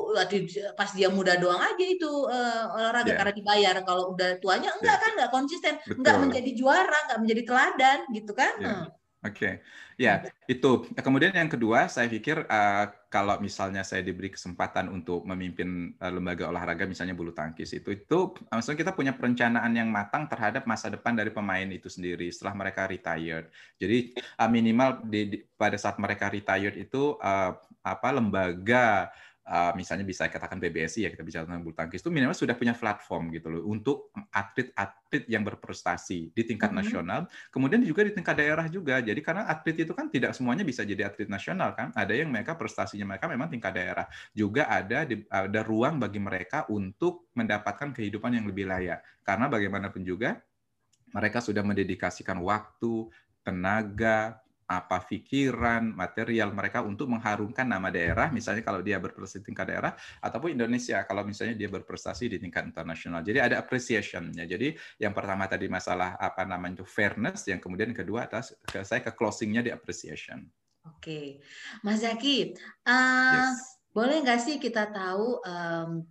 [0.72, 3.18] pas dia muda doang aja itu uh, olahraga yeah.
[3.20, 5.04] karena dibayar kalau udah tuanya enggak yeah.
[5.04, 6.00] kan enggak konsisten Betul.
[6.00, 8.77] enggak menjadi juara enggak menjadi teladan gitu kan yeah.
[9.18, 9.54] Oke, okay.
[9.98, 10.86] ya itu.
[10.94, 16.46] Kemudian yang kedua, saya pikir uh, kalau misalnya saya diberi kesempatan untuk memimpin uh, lembaga
[16.46, 21.18] olahraga, misalnya bulu tangkis itu, itu maksudnya kita punya perencanaan yang matang terhadap masa depan
[21.18, 23.50] dari pemain itu sendiri setelah mereka retired.
[23.74, 29.10] Jadi uh, minimal di, di, pada saat mereka retired itu uh, apa lembaga
[29.48, 32.76] uh, misalnya bisa katakan PBSI ya kita bicara tentang bulu tangkis itu minimal sudah punya
[32.76, 36.84] platform gitu loh untuk atlet-atlet yang berprestasi di tingkat mm -hmm.
[36.84, 39.00] nasional, kemudian juga di tingkat daerah juga.
[39.00, 42.54] Jadi karena atlet itu kan tidak semuanya bisa jadi atlet nasional kan, ada yang mereka
[42.54, 44.06] prestasinya mereka memang tingkat daerah.
[44.36, 49.00] Juga ada di, ada ruang bagi mereka untuk mendapatkan kehidupan yang lebih layak.
[49.24, 50.36] Karena bagaimanapun juga
[51.16, 53.08] mereka sudah mendedikasikan waktu,
[53.40, 54.36] tenaga,
[54.68, 59.96] apa pikiran, material mereka untuk mengharumkan nama daerah, misalnya kalau dia berprestasi di tingkat daerah,
[60.20, 63.24] ataupun Indonesia kalau misalnya dia berprestasi di tingkat internasional.
[63.24, 64.44] Jadi ada appreciation-nya.
[64.44, 69.00] Jadi yang pertama tadi masalah apa namanya itu fairness, yang kemudian kedua atas ke, saya
[69.00, 70.44] ke closing-nya di appreciation.
[70.84, 71.40] Oke,
[71.80, 72.52] Mas Zaki,
[72.84, 73.80] uh, yes.
[73.96, 76.04] boleh nggak sih kita tahu um,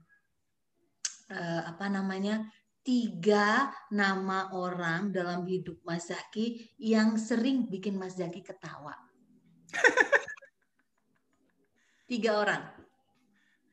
[1.30, 2.46] uh, apa namanya
[2.88, 8.96] tiga nama orang dalam hidup Mas Zaki yang sering bikin Mas Zaki ketawa.
[12.08, 12.64] tiga orang.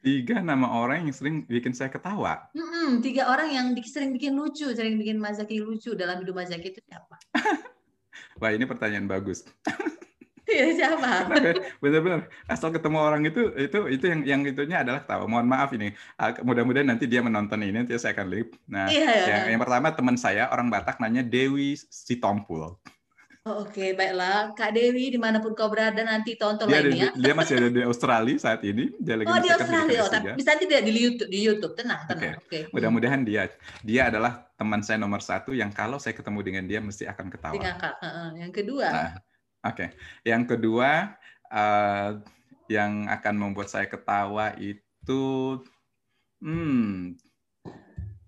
[0.02, 2.50] Tiga nama orang yang sering bikin saya ketawa.
[2.58, 2.72] Mm -mm.
[2.74, 6.50] Hmm, tiga orang yang sering bikin lucu, sering bikin Mas Zaki lucu dalam hidup Mas
[6.50, 7.14] Zaki itu siapa?
[8.42, 9.46] Wah, ini pertanyaan bagus.
[10.44, 11.10] Iya siapa?
[11.82, 15.24] Benar-benar asal ketemu orang itu itu itu yang yang itunya adalah tahu.
[15.24, 15.96] Mohon maaf ini.
[16.20, 18.48] Ah, mudah-mudahan nanti dia menonton ini nanti saya akan lihat.
[18.68, 19.26] Nah, iya, iya.
[19.28, 22.76] yang, yang pertama teman saya orang Batak nanya Dewi Sitompul.
[23.44, 23.90] Oh, Oke, okay.
[23.92, 24.56] baiklah.
[24.56, 27.12] Kak Dewi, di mana pun kau berada nanti tonton dia lagi ya.
[27.12, 28.88] Dia masih ada di Australia saat ini.
[28.96, 30.00] Dia lagi oh, di Australia.
[30.00, 31.76] Oh, tapi bisa tidak di YouTube, di YouTube.
[31.76, 32.40] Tenang, tenang.
[32.40, 32.48] Oke.
[32.48, 32.60] Okay.
[32.64, 32.72] Okay.
[32.72, 33.52] Mudah-mudahan dia.
[33.84, 37.60] Dia adalah teman saya nomor satu yang kalau saya ketemu dengan dia mesti akan ketawa.
[37.60, 37.94] Kak.
[38.00, 38.88] Uh, yang kedua.
[38.88, 39.10] Nah,
[39.64, 39.88] Oke.
[39.88, 39.88] Okay.
[40.28, 41.16] Yang kedua,
[41.48, 42.20] uh,
[42.68, 45.24] yang akan membuat saya ketawa itu,
[46.44, 47.16] hmm,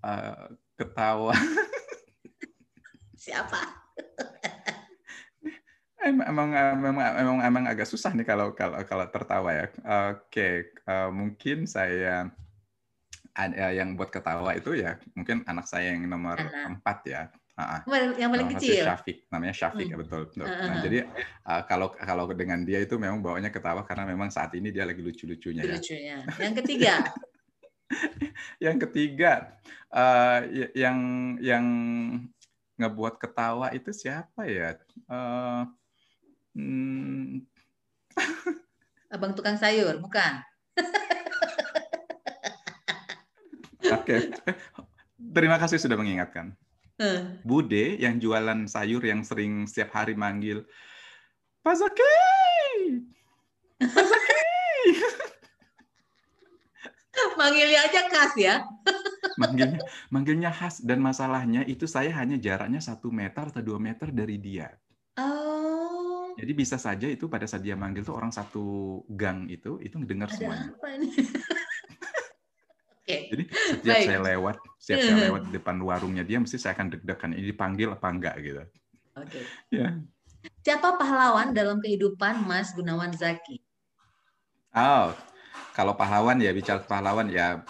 [0.01, 0.47] uh,
[0.81, 1.37] ketawa.
[3.27, 3.87] Siapa?
[6.07, 9.67] Emang, emang emang emang agak susah nih kalau kalau kalau tertawa ya.
[10.15, 12.31] Oke, uh, mungkin saya
[13.37, 17.23] ada yang buat ketawa itu ya mungkin anak saya yang nomor empat ya.
[17.57, 17.81] Uh,
[18.21, 18.85] yang paling kecil.
[18.85, 19.93] Syafiq, namanya Syafiq hmm.
[19.93, 20.21] ya betul.
[20.29, 20.45] betul.
[20.45, 20.99] Uh, nah, jadi
[21.49, 25.01] uh, kalau kalau dengan dia itu memang bawanya ketawa karena memang saat ini dia lagi
[25.01, 25.65] lucu-lucunya.
[25.65, 25.81] Ya.
[25.81, 26.17] Lucunya.
[26.37, 26.95] Yang ketiga.
[28.65, 29.33] yang ketiga,
[29.89, 30.45] uh,
[30.77, 30.99] yang
[31.41, 31.65] yang
[32.77, 34.77] ngebuat ketawa itu siapa ya?
[35.09, 35.65] Uh,
[36.57, 37.45] Hmm.
[39.13, 40.41] Abang tukang sayur, bukan?
[43.93, 44.33] Oke.
[45.37, 46.57] Terima kasih sudah mengingatkan.
[46.97, 47.37] Uh.
[47.45, 50.65] Bude yang jualan sayur yang sering setiap hari manggil,
[51.61, 52.17] Pak Zaki!
[53.85, 54.45] Pak Zaki!
[57.41, 58.55] manggilnya aja khas ya.
[59.41, 64.41] manggilnya, manggilnya khas dan masalahnya itu saya hanya jaraknya satu meter atau dua meter dari
[64.41, 64.73] dia.
[65.21, 66.33] Oh.
[66.37, 70.29] Jadi bisa saja itu pada saat dia manggil tuh orang satu gang itu itu ngedengar
[70.33, 70.69] Ada semuanya.
[70.77, 71.09] Apa ini?
[73.07, 73.21] okay.
[73.31, 74.07] Jadi setiap Baik.
[74.11, 77.95] saya lewat, setiap saya lewat di depan warungnya dia mesti saya akan deg-degan ini dipanggil
[77.95, 78.63] apa enggak gitu.
[79.15, 79.31] Oke.
[79.31, 79.45] Okay.
[79.71, 79.89] Ya.
[80.67, 83.63] Siapa pahlawan dalam kehidupan Mas Gunawan Zaki?
[84.77, 85.15] Oh,
[85.73, 87.65] kalau pahlawan ya bicara pahlawan ya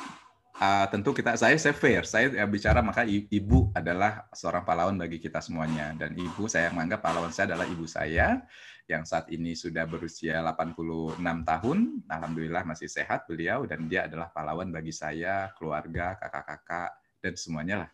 [0.58, 5.20] uh, tentu kita saya saya fair saya ya, bicara maka ibu adalah seorang pahlawan bagi
[5.20, 8.42] kita semuanya dan ibu saya menganggap pahlawan saya adalah ibu saya
[8.86, 14.70] yang saat ini sudah berusia 86 tahun alhamdulillah masih sehat beliau dan dia adalah pahlawan
[14.70, 17.90] bagi saya keluarga kakak-kakak dan semuanya lah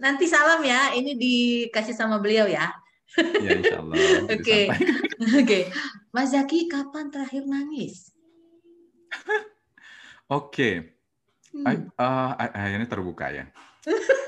[0.00, 2.72] nanti salam ya ini dikasih sama beliau ya
[3.18, 3.96] ya insya Allah
[4.32, 4.64] oke oke
[5.44, 5.62] okay.
[6.12, 8.08] Mas Zaki kapan terakhir nangis
[10.32, 10.74] oke okay.
[11.50, 11.90] Hmm.
[11.98, 13.50] Uh, akhirnya terbuka ya.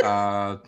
[0.02, 0.58] uh,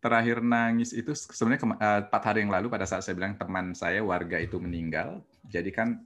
[0.00, 1.76] terakhir nangis itu sebenarnya
[2.08, 5.20] empat uh, hari yang lalu pada saat saya bilang teman saya warga itu meninggal.
[5.44, 6.00] Jadi kan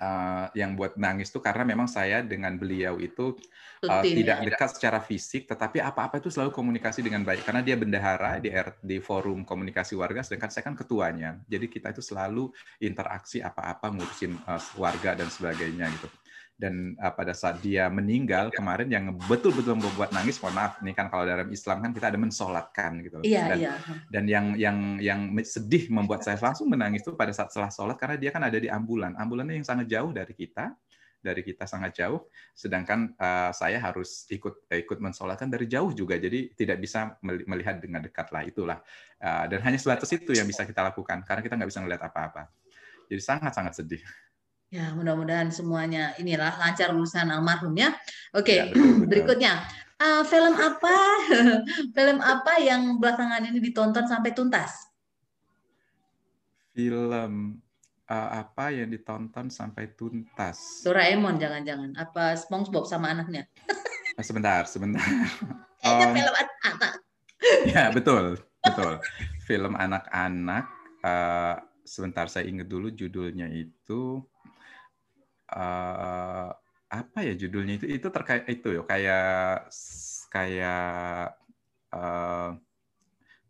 [0.00, 3.36] uh, yang buat nangis itu karena memang saya dengan beliau itu
[3.84, 4.44] uh, tidak ya.
[4.48, 8.48] dekat secara fisik, tetapi apa-apa itu selalu komunikasi dengan baik karena dia bendahara di
[8.80, 11.36] di forum komunikasi warga, sedangkan saya kan ketuanya.
[11.44, 12.48] Jadi kita itu selalu
[12.80, 16.08] interaksi apa-apa ngurusin uh, warga dan sebagainya gitu
[16.54, 18.54] dan uh, pada saat dia meninggal iya.
[18.54, 22.18] kemarin yang betul-betul membuat nangis mohon maaf nih kan kalau dalam Islam kan kita ada
[22.20, 23.74] mensolatkan gitu iya, dan iya.
[24.06, 28.16] dan yang yang yang sedih membuat saya langsung menangis itu pada saat setelah sholat karena
[28.16, 29.18] dia kan ada di ambulan.
[29.18, 30.72] Ambulannya yang sangat jauh dari kita
[31.24, 32.28] dari kita sangat jauh.
[32.52, 36.20] Sedangkan uh, saya harus ikut uh, ikut mensolatkan dari jauh juga.
[36.20, 38.78] Jadi tidak bisa melihat dengan dekat lah itulah.
[39.18, 42.52] Uh, dan hanya sebatas itu yang bisa kita lakukan karena kita nggak bisa melihat apa-apa.
[43.08, 44.04] Jadi sangat sangat sedih
[44.74, 47.94] Ya, mudah-mudahan semuanya inilah lancar urusan almarhum ya.
[48.34, 48.74] Oke, okay.
[48.74, 49.62] ya, berikutnya.
[50.02, 50.96] Uh, film apa?
[51.96, 54.90] film apa yang belakangan ini ditonton sampai tuntas?
[56.74, 57.62] Film
[58.10, 60.82] uh, apa yang ditonton sampai tuntas?
[60.82, 61.94] Doraemon jangan-jangan.
[61.94, 63.46] Apa SpongeBob sama anaknya?
[64.18, 65.06] Ah, sebentar, sebentar.
[65.86, 66.14] Kayaknya oh.
[66.18, 66.34] film
[66.66, 66.92] anak.
[67.70, 68.42] Ya, betul.
[68.58, 68.98] Betul.
[69.46, 70.66] Film anak-anak
[71.06, 74.18] uh, sebentar saya ingat dulu judulnya itu
[75.52, 76.48] uh,
[76.94, 79.68] apa ya judulnya itu itu terkait itu ya kayak
[80.30, 81.34] kayak
[81.92, 82.54] uh,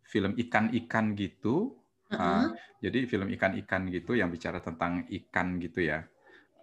[0.05, 1.77] film ikan-ikan gitu.
[2.05, 2.43] Uh uh,
[2.79, 6.05] jadi film ikan-ikan gitu yang bicara tentang ikan gitu ya.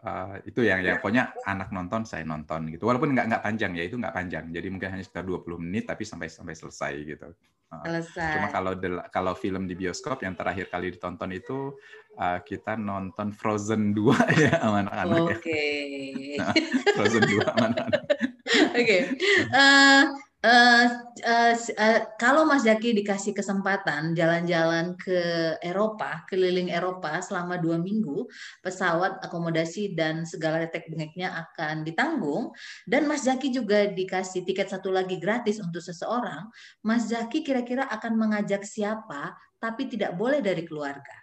[0.03, 2.91] Uh, itu yang yang pokoknya anak nonton saya nonton gitu.
[2.91, 4.45] Walaupun nggak nggak panjang ya itu nggak panjang.
[4.51, 7.29] Jadi mungkin hanya sekitar 20 menit tapi sampai sampai selesai gitu.
[7.81, 8.33] Selesai.
[8.37, 8.73] Cuma kalau
[9.09, 11.73] kalau film di bioskop yang terakhir kali ditonton itu
[12.21, 15.21] uh, kita nonton Frozen 2 ya sama anak-anak.
[15.25, 15.37] Oke.
[15.41, 16.37] Okay.
[16.93, 18.03] Frozen 2 sama anak-anak.
[18.77, 18.85] Oke.
[18.85, 19.01] Okay.
[19.57, 20.05] Uh,
[20.43, 27.79] Uh, uh, uh, kalau Mas Jaki dikasih kesempatan jalan-jalan ke Eropa, keliling Eropa selama dua
[27.79, 28.27] minggu,
[28.59, 32.51] pesawat, akomodasi dan segala retek bengeknya akan ditanggung,
[32.91, 36.51] dan Mas Jaki juga dikasih tiket satu lagi gratis untuk seseorang,
[36.83, 41.23] Mas Jaki kira-kira akan mengajak siapa, tapi tidak boleh dari keluarga.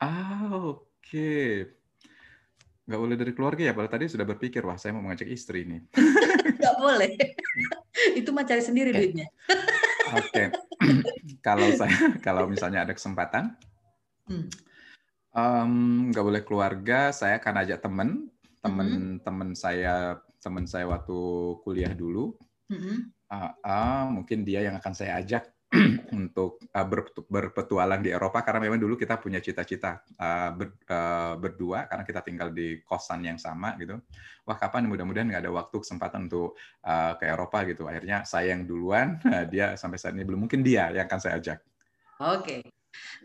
[0.00, 0.80] Ah, oke.
[1.04, 1.76] Okay
[2.88, 5.84] nggak boleh dari keluarga ya, padahal tadi sudah berpikir, wah saya mau mengajak istri nih.
[6.56, 7.12] nggak boleh.
[8.18, 8.98] Itu mah cari sendiri okay.
[8.98, 9.26] duitnya.
[10.14, 10.22] Oke.
[10.30, 10.46] Okay.
[11.46, 13.58] kalau saya, kalau misalnya ada kesempatan,
[14.30, 14.46] hmm.
[15.34, 15.72] um,
[16.14, 18.30] nggak boleh keluarga, saya akan ajak temen,
[18.62, 19.58] temen-temen hmm.
[19.58, 21.18] saya, temen saya waktu
[21.66, 22.38] kuliah dulu.
[22.70, 23.10] Hmm.
[23.28, 25.44] Uh, uh, mungkin dia yang akan saya ajak
[26.16, 26.86] untuk uh,
[27.28, 30.00] berpetualang di Eropa karena memang dulu kita punya cita-cita
[30.56, 34.00] ber, uh, berdua karena kita tinggal di kosan yang sama gitu.
[34.48, 36.56] Wah kapan mudah-mudahan nggak ada waktu kesempatan untuk
[37.20, 37.84] ke Eropa gitu.
[37.84, 39.20] Akhirnya saya yang duluan,
[39.52, 41.58] dia sampai saat ini belum mungkin dia yang akan saya ajak.
[42.16, 42.64] Oke.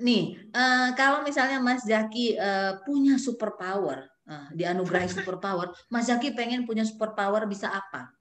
[0.03, 0.51] Nih,
[0.99, 2.35] kalau misalnya Mas Jaki
[2.83, 8.11] punya superpower, uh, dianugerahi superpower, Mas Jaki pengen punya superpower bisa apa?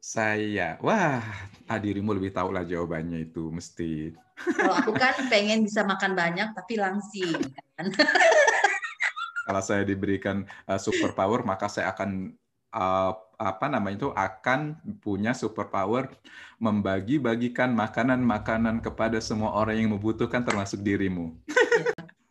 [0.00, 1.20] Saya, wah,
[1.68, 4.16] ah, dirimu lebih tahu lah jawabannya itu mesti.
[4.56, 7.36] Kalau aku kan pengen bisa makan banyak tapi langsing.
[7.76, 7.92] Kan?
[9.46, 12.32] Kalau saya diberikan uh, superpower, maka saya akan
[12.72, 16.08] uh, apa namanya itu akan punya superpower
[16.56, 21.36] membagi-bagikan makanan-makanan kepada semua orang yang membutuhkan termasuk dirimu.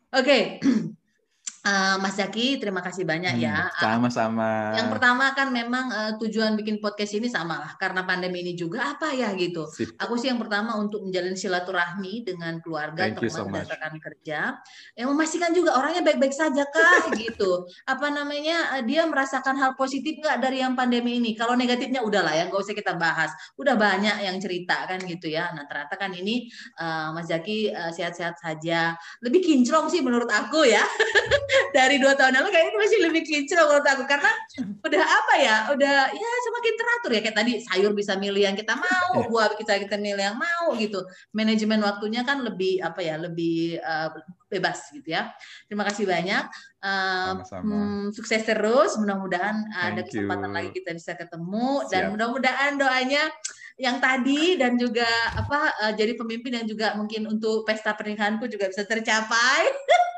[0.09, 0.41] Oke, okay.
[1.60, 3.68] Uh, Mas Zaki, terima kasih banyak hmm, ya.
[3.84, 4.80] Sama-sama.
[4.80, 8.95] Yang pertama kan memang uh, tujuan bikin podcast ini sama lah, karena pandemi ini juga
[8.95, 9.68] apa ya gitu.
[9.68, 9.91] Sip.
[9.99, 14.39] Aku sih yang pertama untuk menjalin silaturahmi dengan keluarga, Thank teman so dan rekan kerja,
[14.95, 17.68] yang memastikan juga orangnya baik-baik saja kah gitu.
[17.84, 21.36] Apa namanya uh, dia merasakan hal positif nggak dari yang pandemi ini?
[21.36, 23.36] Kalau negatifnya udahlah ya, nggak usah kita bahas.
[23.60, 25.51] Udah banyak yang cerita kan gitu ya.
[25.51, 26.47] Nah ternyata kan ini
[26.80, 28.95] uh, Mas Zaki uh, sehat-sehat saja.
[29.20, 30.88] Lebih kinclong sih menurut aku ya.
[31.78, 34.04] dari dua tahun lalu kayaknya masih lebih kinclong menurut aku.
[34.06, 34.32] Karena
[34.86, 37.22] udah apa ya udah ya semakin teratur ya.
[37.26, 41.04] Kayak tadi sayur bisa milih yang kita mau buah kita kita milih yang mau gitu.
[41.36, 44.10] Manajemen waktunya kan lebih apa ya lebih uh,
[44.50, 45.30] bebas gitu ya.
[45.70, 46.43] Terima kasih banyak.
[46.80, 48.97] Uh, Hmm, sukses terus.
[48.97, 50.56] Mudah-mudahan ada kesempatan you.
[50.56, 51.86] lagi kita bisa ketemu.
[51.86, 51.91] Siap.
[51.91, 53.24] dan mudah-mudahan doanya
[53.80, 55.08] yang tadi dan juga
[55.39, 59.64] apa uh, jadi pemimpin yang juga mungkin untuk pesta pernikahanku juga bisa tercapai.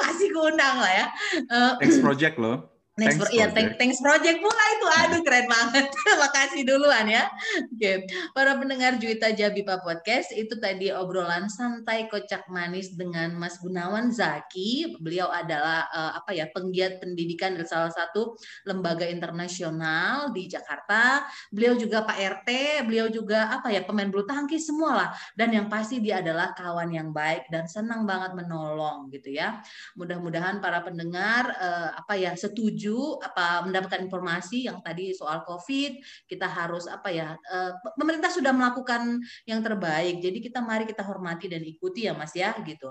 [0.00, 1.06] Pasti kuundang lah ya.
[1.48, 2.71] Uh, Next project loh.
[2.92, 3.80] Next thanks, pro iya, project.
[3.80, 4.86] thanks project pula itu.
[5.00, 5.88] Aduh keren banget.
[5.96, 7.24] Terima kasih duluan ya.
[7.72, 7.80] Oke.
[7.80, 7.96] Okay.
[8.36, 15.00] Para pendengar Juwita Jabipa Podcast itu tadi obrolan santai kocak manis dengan Mas Gunawan Zaki.
[15.00, 18.36] Beliau adalah uh, apa ya penggiat pendidikan dari salah satu
[18.68, 21.24] lembaga internasional di Jakarta.
[21.48, 22.48] Beliau juga Pak RT,
[22.84, 25.16] beliau juga apa ya pemain bulu tangkis semualah.
[25.32, 29.64] Dan yang pasti dia adalah kawan yang baik dan senang banget menolong gitu ya.
[29.96, 36.02] Mudah-mudahan para pendengar uh, apa ya setuju setuju apa mendapatkan informasi yang tadi soal COVID,
[36.26, 40.18] kita harus apa ya uh, pemerintah sudah melakukan yang terbaik.
[40.18, 42.90] Jadi kita mari kita hormati dan ikuti ya Mas ya gitu.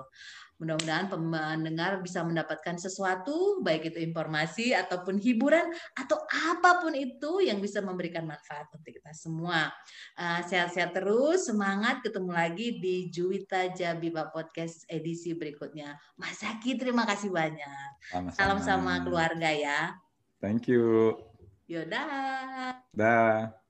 [0.62, 5.66] Mudah-mudahan pendengar bisa mendapatkan sesuatu, baik itu informasi ataupun hiburan
[5.98, 9.74] atau apa pun itu yang bisa memberikan manfaat untuk kita semua.
[10.22, 15.98] Eh, sehat-sehat uh, terus, semangat ketemu lagi di Juwita Jabiba Podcast edisi berikutnya.
[16.14, 17.90] Mas Zaki, terima kasih banyak.
[18.14, 18.38] Sama-sama.
[18.38, 19.98] Salam sama keluarga ya.
[20.38, 21.18] Thank you.
[21.66, 22.78] Yaudah.
[22.94, 23.62] Dah.